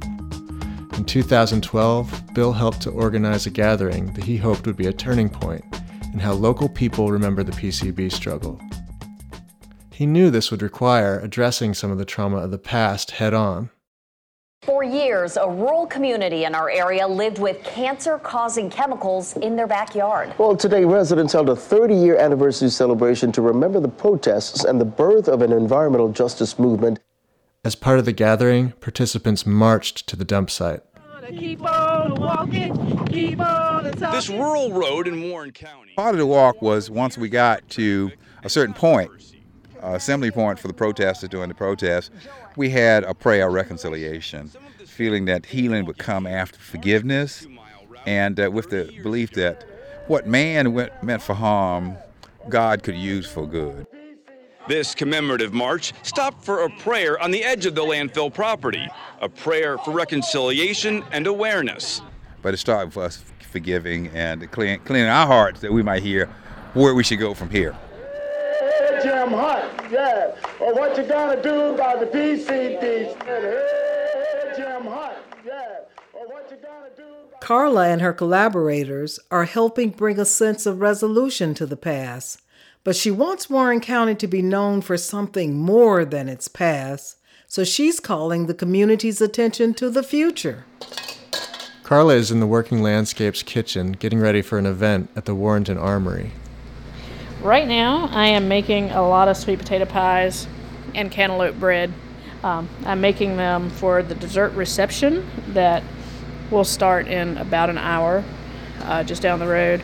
In 0.99 1.07
2012, 1.07 2.35
Bill 2.35 2.53
helped 2.53 2.83
to 2.83 2.91
organize 2.91 3.47
a 3.47 3.51
gathering 3.51 4.13
that 4.13 4.25
he 4.25 4.37
hoped 4.37 4.67
would 4.67 4.77
be 4.77 4.89
a 4.89 4.93
turning 4.93 5.31
point 5.31 5.65
in 6.13 6.19
how 6.19 6.35
local 6.35 6.69
people 6.69 7.11
remember 7.11 7.43
the 7.43 7.53
PCB 7.53 8.13
struggle. 8.13 8.61
He 9.91 10.05
knew 10.05 10.31
this 10.31 10.51
would 10.51 10.61
require 10.61 11.21
addressing 11.21 11.73
some 11.73 11.91
of 11.91 11.97
the 11.97 12.05
trauma 12.05 12.37
of 12.37 12.51
the 12.51 12.59
past 12.59 13.13
head 13.13 13.33
on. 13.33 13.71
For 14.63 14.83
years, 14.85 15.37
a 15.37 15.49
rural 15.49 15.89
community 15.89 16.45
in 16.45 16.55
our 16.55 16.71
area 16.71 17.09
lived 17.09 17.41
with 17.41 17.65
cancer 17.65 18.17
causing 18.17 18.71
chemicals 18.71 19.37
in 19.39 19.57
their 19.57 19.67
backyard. 19.67 20.33
Well, 20.39 20.57
today, 20.57 20.85
residents 20.85 21.33
held 21.33 21.49
a 21.49 21.57
30 21.57 21.97
year 21.97 22.17
anniversary 22.17 22.69
celebration 22.69 23.33
to 23.33 23.43
remember 23.43 23.81
the 23.81 23.89
protests 23.89 24.63
and 24.63 24.81
the 24.81 24.85
birth 24.85 25.27
of 25.27 25.43
an 25.43 25.51
environmental 25.51 26.13
justice 26.13 26.61
movement. 26.61 27.01
As 27.65 27.75
part 27.75 27.99
of 27.99 28.05
the 28.05 28.13
gathering, 28.13 28.71
participants 28.81 29.45
marched 29.45 30.07
to 30.07 30.15
the 30.15 30.25
dump 30.25 30.49
site. 30.49 30.83
This 31.29 31.59
rural 34.29 34.73
road 34.73 35.09
in 35.09 35.29
Warren 35.29 35.51
County. 35.51 35.91
Part 35.97 36.15
of 36.15 36.21
the 36.21 36.27
walk 36.27 36.63
was 36.63 36.89
once 36.89 37.19
we 37.19 37.29
got 37.29 37.69
to 37.71 38.13
a 38.45 38.49
certain 38.49 38.75
point, 38.75 39.11
uh, 39.83 39.95
assembly 39.95 40.31
point 40.31 40.61
for 40.61 40.69
the 40.69 40.75
protesters 40.75 41.29
during 41.29 41.49
the 41.49 41.55
protest, 41.55 42.13
we 42.57 42.71
had 42.71 43.05
a 43.05 43.15
prayer 43.15 43.49
of 43.49 43.55
reconciliation, 43.55 44.51
feeling 44.87 45.25
that 45.27 45.47
healing 45.47 45.85
would 45.87 45.99
come 45.99 46.27
after 46.27 46.59
forgiveness, 46.59 47.47
and 48.07 48.39
uh, 48.39 48.51
with 48.51 48.71
the 48.71 48.93
belief 49.03 49.33
that 49.33 49.65
what 50.07 50.27
man 50.27 50.73
went, 50.73 51.03
meant 51.03 51.23
for 51.23 51.35
harm, 51.35 51.97
God 52.49 52.83
could 52.83 52.97
use 52.97 53.27
for 53.27 53.47
good. 53.47 53.87
This 54.69 54.95
commemorative 54.95 55.53
march 55.53 55.93
stopped 56.03 56.45
for 56.45 56.65
a 56.65 56.71
prayer 56.71 57.21
on 57.21 57.31
the 57.31 57.43
edge 57.43 57.67
of 57.67 57.75
the 57.75 57.83
landfill 57.83 58.33
property, 58.33 58.87
a 59.21 59.29
prayer 59.29 59.79
for 59.79 59.93
reconciliation 59.93 61.05
and 61.11 61.27
awareness. 61.27 62.01
But 62.43 62.55
it 62.55 62.59
started 62.59 62.95
with 62.95 63.05
us 63.05 63.25
forgiving 63.41 64.09
and 64.09 64.51
clean, 64.51 64.79
cleaning 64.81 65.09
our 65.09 65.27
hearts 65.27 65.61
that 65.61 65.73
we 65.73 65.83
might 65.83 66.03
hear 66.03 66.27
where 66.75 66.95
we 66.95 67.03
should 67.03 67.19
go 67.19 67.35
from 67.35 67.51
here. 67.51 67.77
Jim 69.03 69.31
Hunt, 69.31 69.91
yeah. 69.91 70.35
Or 70.61 70.75
what 70.75 70.97
you 70.97 71.05
gonna 71.05 71.43
do 71.43 71.75
about 71.75 72.01
the 72.01 72.07
PCBs? 72.07 73.23
Hey, 73.25 74.53
Jim 74.57 74.87
Hunt, 74.87 75.19
yeah. 75.45 75.81
Or 76.13 76.27
what 76.29 76.49
you 76.51 76.57
gonna 76.57 76.91
do? 76.97 77.03
Carla 77.41 77.89
and 77.89 78.01
her 78.01 78.13
collaborators 78.13 79.19
are 79.31 79.45
helping 79.45 79.91
bring 79.91 80.19
a 80.21 80.25
sense 80.25 80.67
of 80.67 80.81
resolution 80.81 81.55
to 81.55 81.67
the 81.67 81.77
past, 81.77 82.41
but 82.85 82.95
she 82.95 83.11
wants 83.11 83.51
Warren 83.51 83.81
County 83.81 84.15
to 84.15 84.27
be 84.27 84.43
known 84.43 84.81
for 84.81 84.97
something 84.97 85.59
more 85.59 86.05
than 86.05 86.29
its 86.29 86.47
past, 86.49 87.17
so 87.49 87.65
she's 87.65 87.99
calling 88.01 88.47
the 88.47 88.55
community's 88.55 89.21
attention 89.21 89.75
to 89.75 89.91
the 89.91 90.03
future. 90.03 90.65
Carla 91.83 92.15
is 92.15 92.31
in 92.31 92.41
the 92.41 92.47
Working 92.47 92.81
Landscapes 92.81 93.43
kitchen 93.43 93.93
getting 93.93 94.21
ready 94.21 94.41
for 94.41 94.57
an 94.57 94.65
event 94.65 95.11
at 95.17 95.25
the 95.25 95.35
Warrenton 95.35 95.77
Armory. 95.77 96.31
Right 97.43 97.67
now, 97.67 98.07
I 98.13 98.29
am 98.29 98.47
making 98.47 98.93
a 98.93 99.03
lot 99.03 99.27
of 99.27 99.37
sweet 99.37 99.59
potato 99.59 99.85
pies 99.85 100.47
and 100.95 101.11
cantaloupe 101.11 101.59
bread. 101.59 101.93
Um, 102.45 102.69
I'm 102.87 103.01
making 103.01 103.37
them 103.37 103.69
for 103.69 104.01
the 104.01 104.15
dessert 104.15 104.51
reception 104.51 105.29
that 105.49 105.83
will 106.53 106.63
start 106.63 107.09
in 107.09 107.37
about 107.39 107.69
an 107.69 107.79
hour 107.79 108.23
uh, 108.83 109.03
just 109.03 109.23
down 109.23 109.41
the 109.41 109.49
road. 109.49 109.83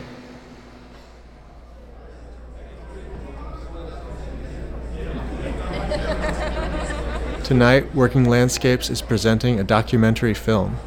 Tonight, 7.43 7.93
Working 7.93 8.23
Landscapes 8.23 8.89
is 8.89 9.01
presenting 9.01 9.59
a 9.59 9.65
documentary 9.65 10.33
film. 10.33 10.77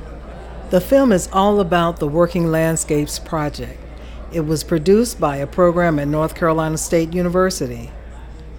The 0.70 0.80
film 0.80 1.12
is 1.12 1.28
all 1.34 1.60
about 1.60 1.98
the 1.98 2.08
Working 2.08 2.50
Landscapes 2.50 3.18
Project. 3.18 3.81
It 4.32 4.46
was 4.46 4.64
produced 4.64 5.20
by 5.20 5.36
a 5.36 5.46
program 5.46 5.98
at 5.98 6.08
North 6.08 6.34
Carolina 6.34 6.78
State 6.78 7.12
University. 7.12 7.90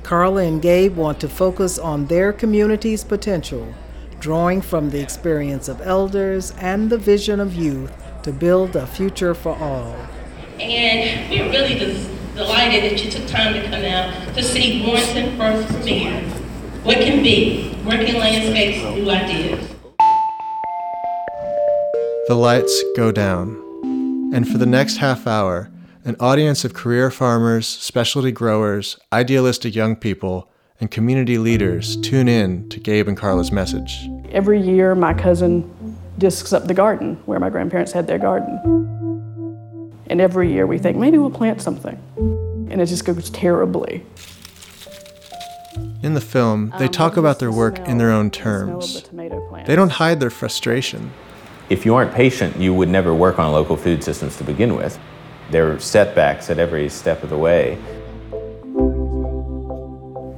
Carla 0.04 0.44
and 0.44 0.62
Gabe 0.62 0.96
want 0.96 1.20
to 1.22 1.28
focus 1.28 1.80
on 1.80 2.06
their 2.06 2.32
community's 2.32 3.04
potential, 3.04 3.74
drawing 4.20 4.62
from 4.62 4.92
the 4.92 5.02
experience 5.02 5.68
of 5.68 5.82
elders 5.82 6.52
and 6.60 6.92
the 6.92 6.98
vision 7.00 7.40
of 7.40 7.56
youth 7.56 7.92
to 8.22 8.32
build 8.32 8.76
a 8.76 8.86
future 8.86 9.34
for 9.34 9.56
all. 9.58 9.96
And 10.60 11.28
we're 11.32 11.50
really 11.50 11.80
des- 11.80 12.08
delighted 12.36 12.92
that 12.92 13.04
you 13.04 13.10
took 13.10 13.26
time 13.28 13.56
to 13.56 13.64
come 13.64 13.84
out 13.84 14.36
to 14.36 14.44
see 14.44 14.86
Warrenton 14.86 15.36
first 15.38 15.68
premiere. 15.70 16.22
What 16.84 16.98
can 16.98 17.24
be? 17.24 17.76
Working 17.84 18.20
landscapes, 18.20 18.84
new 18.96 19.10
ideas. 19.10 19.70
The 22.28 22.36
lights 22.36 22.84
go 22.96 23.12
down, 23.12 23.63
and 24.34 24.50
for 24.50 24.58
the 24.58 24.66
next 24.66 24.98
half 24.98 25.28
hour, 25.28 25.70
an 26.06 26.16
audience 26.20 26.66
of 26.66 26.74
career 26.74 27.12
farmers, 27.12 27.68
specialty 27.68 28.32
growers, 28.32 28.98
idealistic 29.14 29.76
young 29.76 29.96
people, 29.96 30.50
and 30.80 30.90
community 30.90 31.38
leaders 31.38 31.96
tune 31.98 32.28
in 32.28 32.68
to 32.70 32.80
Gabe 32.80 33.08
and 33.08 33.16
Carla's 33.16 33.52
message. 33.52 34.10
Every 34.32 34.60
year, 34.60 34.96
my 34.96 35.14
cousin 35.14 35.70
discs 36.18 36.52
up 36.52 36.66
the 36.66 36.74
garden 36.74 37.16
where 37.28 37.40
my 37.40 37.52
grandparents 37.52 37.92
had 37.92 38.08
their 38.08 38.18
garden. 38.18 39.94
And 40.08 40.20
every 40.20 40.52
year, 40.52 40.66
we 40.66 40.80
think 40.80 40.98
maybe 40.98 41.20
we'll 41.20 41.30
plant 41.30 41.62
something. 41.62 41.96
And 42.72 42.82
it 42.82 42.88
just 42.88 43.06
goes 43.06 43.30
terribly. 43.30 44.04
In 46.02 46.16
the 46.16 46.22
film, 46.22 46.74
they 46.80 46.88
talk 46.88 47.18
about 47.18 47.38
their 47.38 47.52
work 47.52 47.78
in 47.88 48.00
their 48.00 48.12
own 48.12 48.32
terms. 48.32 49.04
They 49.66 49.76
don't 49.76 49.92
hide 49.92 50.20
their 50.20 50.32
frustration. 50.32 51.12
If 51.70 51.86
you 51.86 51.96
aren't 51.96 52.14
patient, 52.14 52.58
you 52.58 52.74
would 52.74 52.90
never 52.90 53.14
work 53.14 53.40
on 53.40 53.52
local 53.54 53.78
food 53.78 54.04
systems 54.04 54.36
to 54.38 54.44
begin 54.44 54.76
with. 54.76 55.00
There 55.50 55.72
are 55.72 55.80
setbacks 55.80 56.50
at 56.50 56.60
every 56.60 56.90
step 56.90 57.24
of 57.24 57.30
the 57.30 57.38
way. 57.38 57.78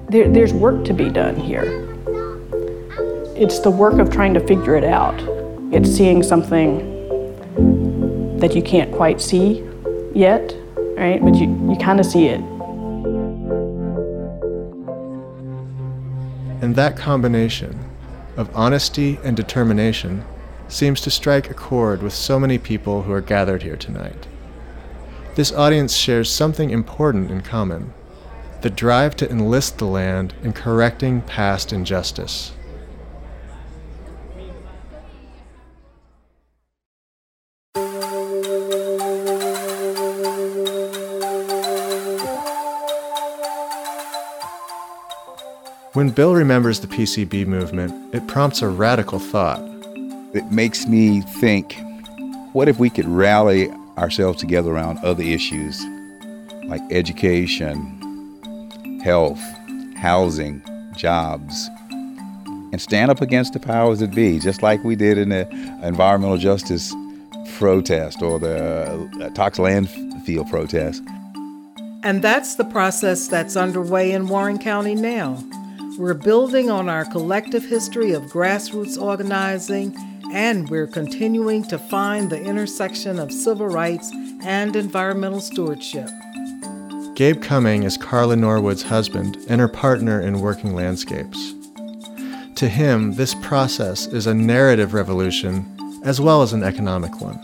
There, 0.10 0.30
there's 0.30 0.54
work 0.54 0.86
to 0.86 0.94
be 0.94 1.10
done 1.10 1.36
here. 1.36 1.64
It's 3.36 3.60
the 3.60 3.72
work 3.72 3.96
of 3.96 4.12
trying 4.12 4.36
to 4.36 4.40
figure 4.40 4.76
it 4.76 4.84
out. 4.84 5.16
It's 5.74 5.90
seeing 5.90 6.22
something 6.22 6.94
that 8.38 8.56
you 8.56 8.62
can't 8.62 8.94
quite 8.94 9.20
see 9.20 9.68
yet, 10.14 10.56
right? 10.96 11.20
But 11.22 11.36
you, 11.36 11.48
you 11.70 11.76
kind 11.82 12.00
of 12.00 12.06
see 12.06 12.28
it. 12.28 12.40
And 16.62 16.76
that 16.76 16.96
combination 16.96 17.80
of 18.38 18.56
honesty 18.56 19.20
and 19.24 19.36
determination 19.36 20.24
seems 20.68 21.02
to 21.02 21.12
strike 21.12 21.50
a 21.50 21.54
chord 21.54 22.02
with 22.02 22.14
so 22.14 22.40
many 22.40 22.58
people 22.58 23.04
who 23.04 23.12
are 23.12 23.22
gathered 23.22 23.64
here 23.64 23.78
tonight. 23.78 24.28
This 25.36 25.52
audience 25.52 25.96
shares 25.96 26.30
something 26.30 26.70
important 26.70 27.30
in 27.30 27.42
common 27.42 27.94
the 28.62 28.70
drive 28.72 29.16
to 29.16 29.30
enlist 29.30 29.78
the 29.78 29.86
land 29.86 30.34
in 30.42 30.52
correcting 30.52 31.22
past 31.22 31.72
injustice. 31.72 32.52
When 45.94 46.10
Bill 46.10 46.34
remembers 46.34 46.80
the 46.80 46.88
PCB 46.88 47.46
movement, 47.46 48.16
it 48.16 48.28
prompts 48.28 48.62
a 48.62 48.68
radical 48.68 49.20
thought. 49.20 49.75
It 50.36 50.52
makes 50.52 50.86
me 50.86 51.22
think 51.22 51.78
what 52.52 52.68
if 52.68 52.78
we 52.78 52.90
could 52.90 53.08
rally 53.08 53.72
ourselves 53.98 54.38
together 54.38 54.70
around 54.70 55.00
other 55.00 55.24
issues 55.24 55.82
like 56.66 56.82
education, 56.92 59.00
health, 59.02 59.40
housing, 59.96 60.62
jobs, 60.98 61.70
and 62.74 62.82
stand 62.82 63.12
up 63.12 63.22
against 63.22 63.54
the 63.54 63.62
powers 63.62 64.00
that 64.00 64.14
be, 64.14 64.40
just 64.40 64.62
like 64.62 64.84
we 64.84 64.98
did 64.98 65.18
in 65.18 65.30
the 65.30 65.50
environmental 65.82 66.38
justice 66.38 66.94
protest 67.58 68.22
or 68.22 68.38
the 68.38 69.10
uh, 69.22 69.30
Tox 69.30 69.58
landfill 69.58 70.50
protest. 70.50 71.02
And 72.04 72.22
that's 72.22 72.56
the 72.56 72.66
process 72.66 73.30
that's 73.30 73.56
underway 73.56 74.12
in 74.12 74.28
Warren 74.28 74.60
County 74.60 74.96
now. 74.96 75.42
We're 75.98 76.14
building 76.14 76.70
on 76.70 76.90
our 76.90 77.06
collective 77.06 77.64
history 77.64 78.12
of 78.12 78.24
grassroots 78.24 79.02
organizing, 79.02 79.96
and 80.36 80.70
we're 80.70 80.86
continuing 80.86 81.64
to 81.64 81.80
find 81.80 82.30
the 82.30 82.44
intersection 82.44 83.20
of 83.20 83.32
civil 83.32 83.70
rights 83.70 84.12
and 84.44 84.76
environmental 84.76 85.40
stewardship. 85.40 86.10
Gabe 87.16 87.42
Cumming 87.42 87.84
is 87.84 87.96
Carla 87.96 88.36
Norwood's 88.36 88.84
husband 88.84 89.38
and 89.48 89.62
her 89.62 89.70
partner 89.70 90.20
in 90.20 90.42
Working 90.42 90.76
Landscapes. 90.76 91.54
To 92.56 92.68
him, 92.68 93.14
this 93.14 93.34
process 93.36 94.08
is 94.08 94.28
a 94.28 94.34
narrative 94.34 94.94
revolution 94.94 95.66
as 96.04 96.20
well 96.20 96.42
as 96.42 96.52
an 96.52 96.64
economic 96.64 97.22
one. 97.22 97.40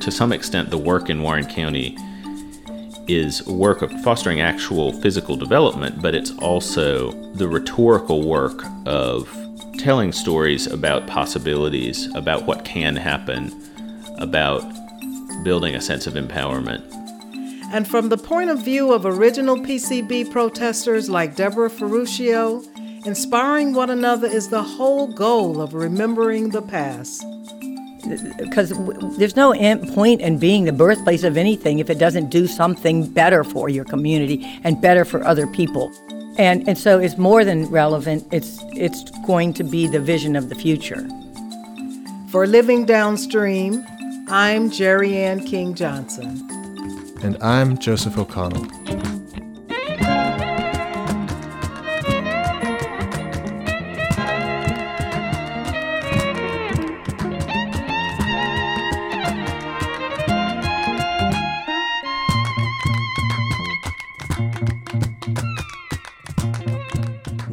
To 0.00 0.10
some 0.10 0.30
extent, 0.30 0.68
the 0.68 0.76
work 0.76 1.08
in 1.08 1.22
Warren 1.22 1.46
County 1.46 1.96
is 3.08 3.46
work 3.46 3.80
of 3.80 3.90
fostering 4.02 4.42
actual 4.42 4.92
physical 5.00 5.36
development, 5.36 6.02
but 6.02 6.14
it's 6.14 6.32
also 6.32 7.12
the 7.32 7.48
rhetorical 7.48 8.28
work 8.28 8.62
of 8.84 9.26
telling 9.78 10.12
stories 10.12 10.66
about 10.66 11.06
possibilities, 11.06 12.12
about 12.14 12.46
what 12.46 12.64
can 12.64 12.96
happen, 12.96 13.52
about 14.18 14.62
building 15.44 15.74
a 15.74 15.80
sense 15.80 16.06
of 16.06 16.14
empowerment. 16.14 16.82
And 17.72 17.86
from 17.86 18.08
the 18.08 18.16
point 18.16 18.50
of 18.50 18.60
view 18.60 18.92
of 18.92 19.04
original 19.04 19.56
PCB 19.56 20.30
protesters 20.30 21.10
like 21.10 21.34
Deborah 21.34 21.70
Ferruccio, 21.70 22.62
inspiring 23.04 23.74
one 23.74 23.90
another 23.90 24.28
is 24.28 24.48
the 24.48 24.62
whole 24.62 25.12
goal 25.12 25.60
of 25.60 25.74
remembering 25.74 26.50
the 26.50 26.62
past 26.62 27.24
because 28.38 28.72
there's 29.18 29.36
no 29.36 29.52
point 29.94 30.20
in 30.20 30.38
being 30.38 30.64
the 30.64 30.72
birthplace 30.72 31.24
of 31.24 31.36
anything 31.36 31.78
if 31.78 31.90
it 31.90 31.98
doesn't 31.98 32.30
do 32.30 32.46
something 32.46 33.06
better 33.06 33.42
for 33.42 33.68
your 33.68 33.84
community 33.84 34.44
and 34.64 34.80
better 34.80 35.04
for 35.04 35.24
other 35.24 35.46
people. 35.48 35.90
And, 36.38 36.68
and 36.68 36.76
so 36.76 36.98
it's 36.98 37.16
more 37.16 37.44
than 37.44 37.66
relevant, 37.66 38.26
it's, 38.30 38.58
it's 38.72 39.10
going 39.26 39.54
to 39.54 39.64
be 39.64 39.86
the 39.86 40.00
vision 40.00 40.36
of 40.36 40.50
the 40.50 40.54
future. 40.54 41.08
For 42.30 42.46
Living 42.46 42.84
Downstream, 42.84 43.84
I'm 44.28 44.70
Jereann 44.70 45.46
King 45.46 45.74
Johnson. 45.74 46.46
And 47.22 47.42
I'm 47.42 47.78
Joseph 47.78 48.18
O'Connell. 48.18 48.66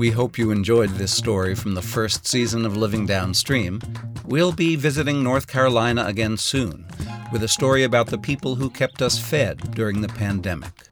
We 0.04 0.12
hope 0.12 0.38
you 0.38 0.52
enjoyed 0.52 0.89
this 0.89 1.16
story 1.16 1.56
from 1.56 1.76
the 1.76 1.82
first 1.82 2.28
season 2.28 2.66
of 2.66 2.76
Living 2.76 3.06
Downstream. 3.06 3.80
We'll 4.26 4.52
be 4.52 4.76
visiting 4.76 5.24
North 5.24 5.48
Carolina 5.48 6.04
again 6.08 6.36
soon 6.36 6.86
with 7.32 7.42
a 7.44 7.48
story 7.48 7.86
about 7.86 8.08
the 8.08 8.18
people 8.18 8.56
who 8.56 8.70
kept 8.70 9.02
us 9.02 9.18
fed 9.18 9.74
during 9.76 10.02
the 10.02 10.10
pandemic. 10.10 10.89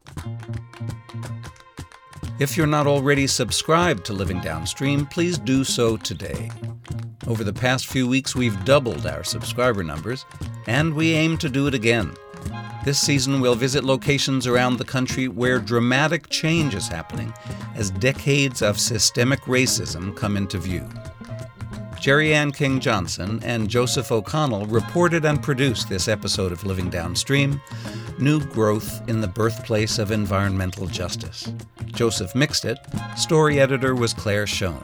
If 2.40 2.56
you're 2.56 2.66
not 2.66 2.88
already 2.88 3.28
subscribed 3.28 4.06
to 4.06 4.14
Living 4.14 4.40
Downstream, 4.40 5.06
please 5.06 5.38
do 5.38 5.66
so 5.66 5.98
today. 5.98 6.50
Over 7.28 7.44
the 7.44 7.52
past 7.52 7.88
few 7.88 8.08
weeks, 8.08 8.34
we've 8.34 8.64
doubled 8.64 9.06
our 9.06 9.26
subscriber 9.26 9.84
numbers, 9.84 10.26
and 10.68 10.94
we 10.94 11.12
aim 11.12 11.38
to 11.40 11.50
do 11.50 11.68
it 11.68 11.74
again. 11.74 12.14
This 12.84 13.00
season, 13.00 13.42
we'll 13.42 13.54
visit 13.54 13.84
locations 13.84 14.48
around 14.48 14.78
the 14.78 14.86
country 14.86 15.28
where 15.28 15.60
dramatic 15.60 16.30
change 16.30 16.74
is 16.74 16.88
happening 16.88 17.32
as 17.76 17.92
decades 17.92 18.64
of 18.64 18.80
systemic 18.80 19.42
racism 19.42 20.16
come 20.18 20.36
into 20.36 20.58
view. 20.58 20.90
Jereann 22.02 22.52
King 22.52 22.80
Johnson 22.80 23.40
and 23.44 23.70
Joseph 23.70 24.12
O'Connell 24.12 24.66
reported 24.66 25.26
and 25.26 25.44
produced 25.44 25.90
this 25.90 26.08
episode 26.08 26.52
of 26.52 26.66
Living 26.66 26.90
Downstream 26.90 27.62
New 28.18 28.44
Growth 28.46 29.08
in 29.08 29.22
the 29.22 29.28
Birthplace 29.28 30.00
of 30.00 30.10
Environmental 30.10 30.88
Justice. 30.88 31.54
Joseph 31.86 32.34
mixed 32.34 32.66
it, 32.66 32.80
story 33.16 33.60
editor 33.60 33.94
was 33.94 34.12
Claire 34.12 34.48
Schoen. 34.48 34.84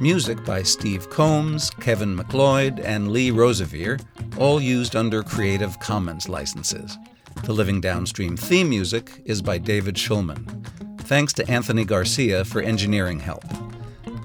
Music 0.00 0.44
by 0.44 0.62
Steve 0.62 1.08
Combs, 1.10 1.70
Kevin 1.70 2.14
MacLeod, 2.14 2.80
and 2.80 3.12
Lee 3.12 3.30
Rosevere, 3.30 3.98
all 4.36 4.60
used 4.60 4.96
under 4.96 5.22
Creative 5.22 5.78
Commons 5.80 6.28
licenses. 6.28 6.98
The 7.44 7.52
Living 7.52 7.80
Downstream 7.80 8.36
theme 8.36 8.68
music 8.68 9.22
is 9.24 9.42
by 9.42 9.58
David 9.58 9.94
Schulman. 9.96 10.66
Thanks 11.02 11.32
to 11.34 11.50
Anthony 11.50 11.84
Garcia 11.84 12.44
for 12.44 12.60
engineering 12.60 13.20
help. 13.20 13.44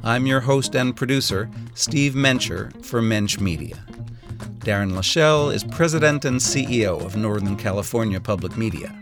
I'm 0.04 0.26
your 0.26 0.40
host 0.40 0.76
and 0.76 0.96
producer, 0.96 1.50
Steve 1.74 2.14
Mencher 2.14 2.72
for 2.86 3.02
Mensch 3.02 3.40
Media. 3.40 3.76
Darren 4.60 4.94
LaShelle 4.94 5.54
is 5.54 5.64
president 5.64 6.26
and 6.26 6.40
CEO 6.40 7.04
of 7.04 7.16
Northern 7.16 7.56
California 7.56 8.20
Public 8.20 8.58
Media. 8.58 8.98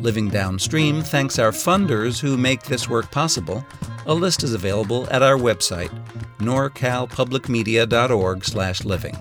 Living 0.00 0.28
Downstream 0.28 1.02
thanks 1.02 1.38
our 1.38 1.52
funders 1.52 2.20
who 2.20 2.36
make 2.36 2.62
this 2.62 2.88
work 2.88 3.10
possible. 3.10 3.64
A 4.06 4.14
list 4.14 4.42
is 4.42 4.54
available 4.54 5.06
at 5.10 5.22
our 5.22 5.36
website, 5.36 5.90
norcalpublicmedia.org/living. 6.38 9.16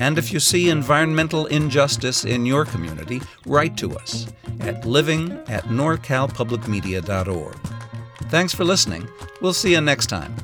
And 0.00 0.18
if 0.18 0.32
you 0.32 0.40
see 0.40 0.70
environmental 0.70 1.46
injustice 1.46 2.24
in 2.24 2.46
your 2.46 2.64
community, 2.64 3.20
write 3.46 3.76
to 3.78 3.96
us 3.96 4.26
at 4.60 4.84
living 4.84 5.32
at 5.48 5.64
norcalpublicmedia.org. 5.64 7.56
Thanks 8.30 8.54
for 8.54 8.64
listening. 8.64 9.08
We'll 9.40 9.52
see 9.52 9.72
you 9.72 9.80
next 9.80 10.06
time. 10.06 10.36